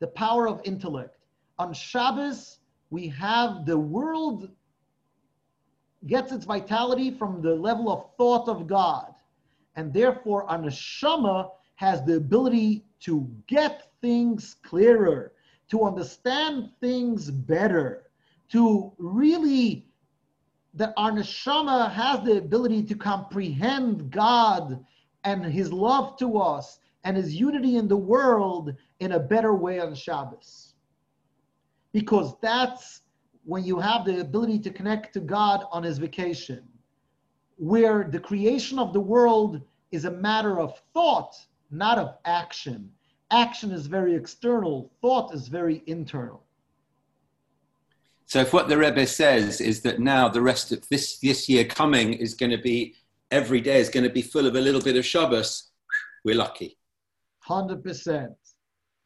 the 0.00 0.08
power 0.08 0.48
of 0.48 0.60
intellect. 0.64 1.16
on 1.56 1.72
Shabbos, 1.72 2.58
we 2.90 3.06
have 3.06 3.64
the 3.64 3.78
world 3.78 4.50
gets 6.08 6.32
its 6.32 6.44
vitality 6.44 7.12
from 7.12 7.40
the 7.40 7.54
level 7.54 7.88
of 7.88 8.10
thought 8.16 8.48
of 8.48 8.66
God. 8.66 9.14
And 9.76 9.92
therefore, 9.92 10.42
our 10.50 10.58
neshama 10.58 11.52
has 11.76 12.02
the 12.02 12.16
ability 12.16 12.84
to 13.02 13.28
get 13.46 13.92
things 14.00 14.56
clearer, 14.64 15.32
to 15.68 15.84
understand 15.84 16.70
things 16.80 17.30
better, 17.30 18.10
to 18.48 18.92
really, 18.98 19.85
that 20.76 20.92
our 20.96 21.10
neshama 21.10 21.90
has 21.90 22.22
the 22.24 22.36
ability 22.36 22.82
to 22.84 22.94
comprehend 22.94 24.10
God 24.10 24.84
and 25.24 25.44
His 25.44 25.72
love 25.72 26.16
to 26.18 26.38
us 26.38 26.78
and 27.04 27.16
His 27.16 27.34
unity 27.34 27.76
in 27.76 27.88
the 27.88 27.96
world 27.96 28.74
in 29.00 29.12
a 29.12 29.20
better 29.20 29.54
way 29.54 29.80
on 29.80 29.94
Shabbos. 29.94 30.74
Because 31.92 32.34
that's 32.40 33.02
when 33.44 33.64
you 33.64 33.78
have 33.78 34.04
the 34.04 34.20
ability 34.20 34.58
to 34.60 34.70
connect 34.70 35.14
to 35.14 35.20
God 35.20 35.64
on 35.72 35.82
His 35.82 35.98
vacation, 35.98 36.62
where 37.56 38.04
the 38.04 38.20
creation 38.20 38.78
of 38.78 38.92
the 38.92 39.00
world 39.00 39.62
is 39.92 40.04
a 40.04 40.10
matter 40.10 40.60
of 40.60 40.78
thought, 40.92 41.34
not 41.70 41.96
of 41.96 42.16
action. 42.26 42.90
Action 43.30 43.70
is 43.70 43.86
very 43.86 44.14
external, 44.14 44.92
thought 45.00 45.34
is 45.34 45.48
very 45.48 45.82
internal. 45.86 46.45
So 48.26 48.40
if 48.40 48.52
what 48.52 48.68
the 48.68 48.76
Rebbe 48.76 49.06
says 49.06 49.60
is 49.60 49.82
that 49.82 50.00
now 50.00 50.28
the 50.28 50.42
rest 50.42 50.72
of 50.72 50.86
this, 50.88 51.18
this 51.20 51.48
year 51.48 51.64
coming 51.64 52.12
is 52.12 52.34
going 52.34 52.50
to 52.50 52.58
be, 52.58 52.96
every 53.30 53.60
day 53.60 53.78
is 53.78 53.88
going 53.88 54.02
to 54.02 54.10
be 54.10 54.22
full 54.22 54.46
of 54.46 54.56
a 54.56 54.60
little 54.60 54.80
bit 54.80 54.96
of 54.96 55.06
Shabbos, 55.06 55.70
we're 56.24 56.34
lucky. 56.34 56.76
100%. 57.48 58.34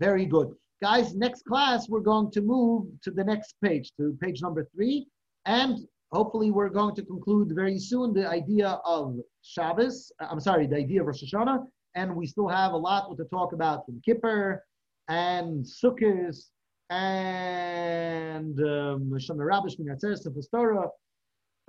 Very 0.00 0.24
good. 0.24 0.54
Guys, 0.82 1.14
next 1.14 1.44
class, 1.44 1.86
we're 1.90 2.00
going 2.00 2.30
to 2.30 2.40
move 2.40 2.86
to 3.02 3.10
the 3.10 3.22
next 3.22 3.56
page, 3.62 3.92
to 3.98 4.16
page 4.22 4.40
number 4.40 4.66
three. 4.74 5.06
And 5.44 5.86
hopefully 6.12 6.50
we're 6.50 6.70
going 6.70 6.94
to 6.94 7.02
conclude 7.02 7.52
very 7.54 7.78
soon 7.78 8.14
the 8.14 8.26
idea 8.26 8.80
of 8.86 9.18
Shabbos. 9.42 10.10
Uh, 10.18 10.28
I'm 10.30 10.40
sorry, 10.40 10.66
the 10.66 10.76
idea 10.76 11.02
of 11.02 11.08
Rosh 11.08 11.22
Hashanah. 11.22 11.66
And 11.94 12.16
we 12.16 12.26
still 12.26 12.48
have 12.48 12.72
a 12.72 12.76
lot 12.76 13.14
to 13.14 13.24
talk 13.24 13.52
about 13.52 13.84
from 13.84 14.00
Kippur 14.02 14.64
and 15.08 15.62
Sukkot 15.62 16.42
and 16.90 18.58
um, 18.60 19.12
Rabbah, 19.12 19.68
Shmini 19.68 20.50
Torah. 20.50 20.88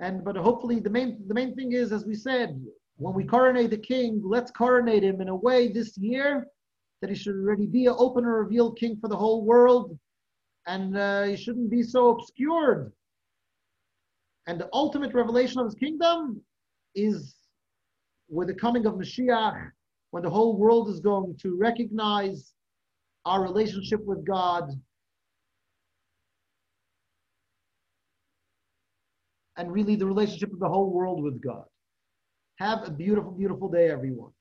And 0.00 0.24
but 0.24 0.36
hopefully 0.36 0.80
the 0.80 0.90
main 0.90 1.22
the 1.28 1.34
main 1.34 1.54
thing 1.54 1.72
is, 1.72 1.92
as 1.92 2.04
we 2.04 2.14
said, 2.14 2.60
when 2.96 3.14
we 3.14 3.24
coronate 3.24 3.70
the 3.70 3.78
king, 3.78 4.20
let's 4.24 4.50
coronate 4.50 5.04
him 5.04 5.20
in 5.20 5.28
a 5.28 5.36
way 5.36 5.68
this 5.68 5.96
year 5.96 6.46
that 7.00 7.10
he 7.10 7.16
should 7.16 7.36
already 7.36 7.66
be 7.66 7.86
an 7.86 7.94
open 7.96 8.24
and 8.24 8.32
revealed 8.32 8.78
king 8.78 8.96
for 9.00 9.08
the 9.08 9.16
whole 9.16 9.44
world, 9.44 9.96
and 10.66 10.96
uh, 10.96 11.24
he 11.24 11.36
shouldn't 11.36 11.70
be 11.70 11.82
so 11.82 12.10
obscured. 12.10 12.92
And 14.46 14.60
the 14.60 14.68
ultimate 14.72 15.14
revelation 15.14 15.60
of 15.60 15.66
his 15.66 15.74
kingdom 15.76 16.40
is 16.96 17.36
with 18.28 18.48
the 18.48 18.54
coming 18.54 18.86
of 18.86 18.94
Mashiach, 18.94 19.70
when 20.10 20.22
the 20.22 20.30
whole 20.30 20.56
world 20.56 20.88
is 20.88 21.00
going 21.00 21.36
to 21.42 21.56
recognize 21.56 22.54
our 23.24 23.42
relationship 23.42 24.04
with 24.04 24.24
God 24.24 24.70
and 29.56 29.72
really 29.72 29.96
the 29.96 30.06
relationship 30.06 30.52
of 30.52 30.58
the 30.58 30.68
whole 30.68 30.90
world 30.92 31.22
with 31.22 31.42
God. 31.42 31.64
Have 32.58 32.86
a 32.86 32.90
beautiful, 32.90 33.32
beautiful 33.32 33.68
day, 33.68 33.90
everyone. 33.90 34.32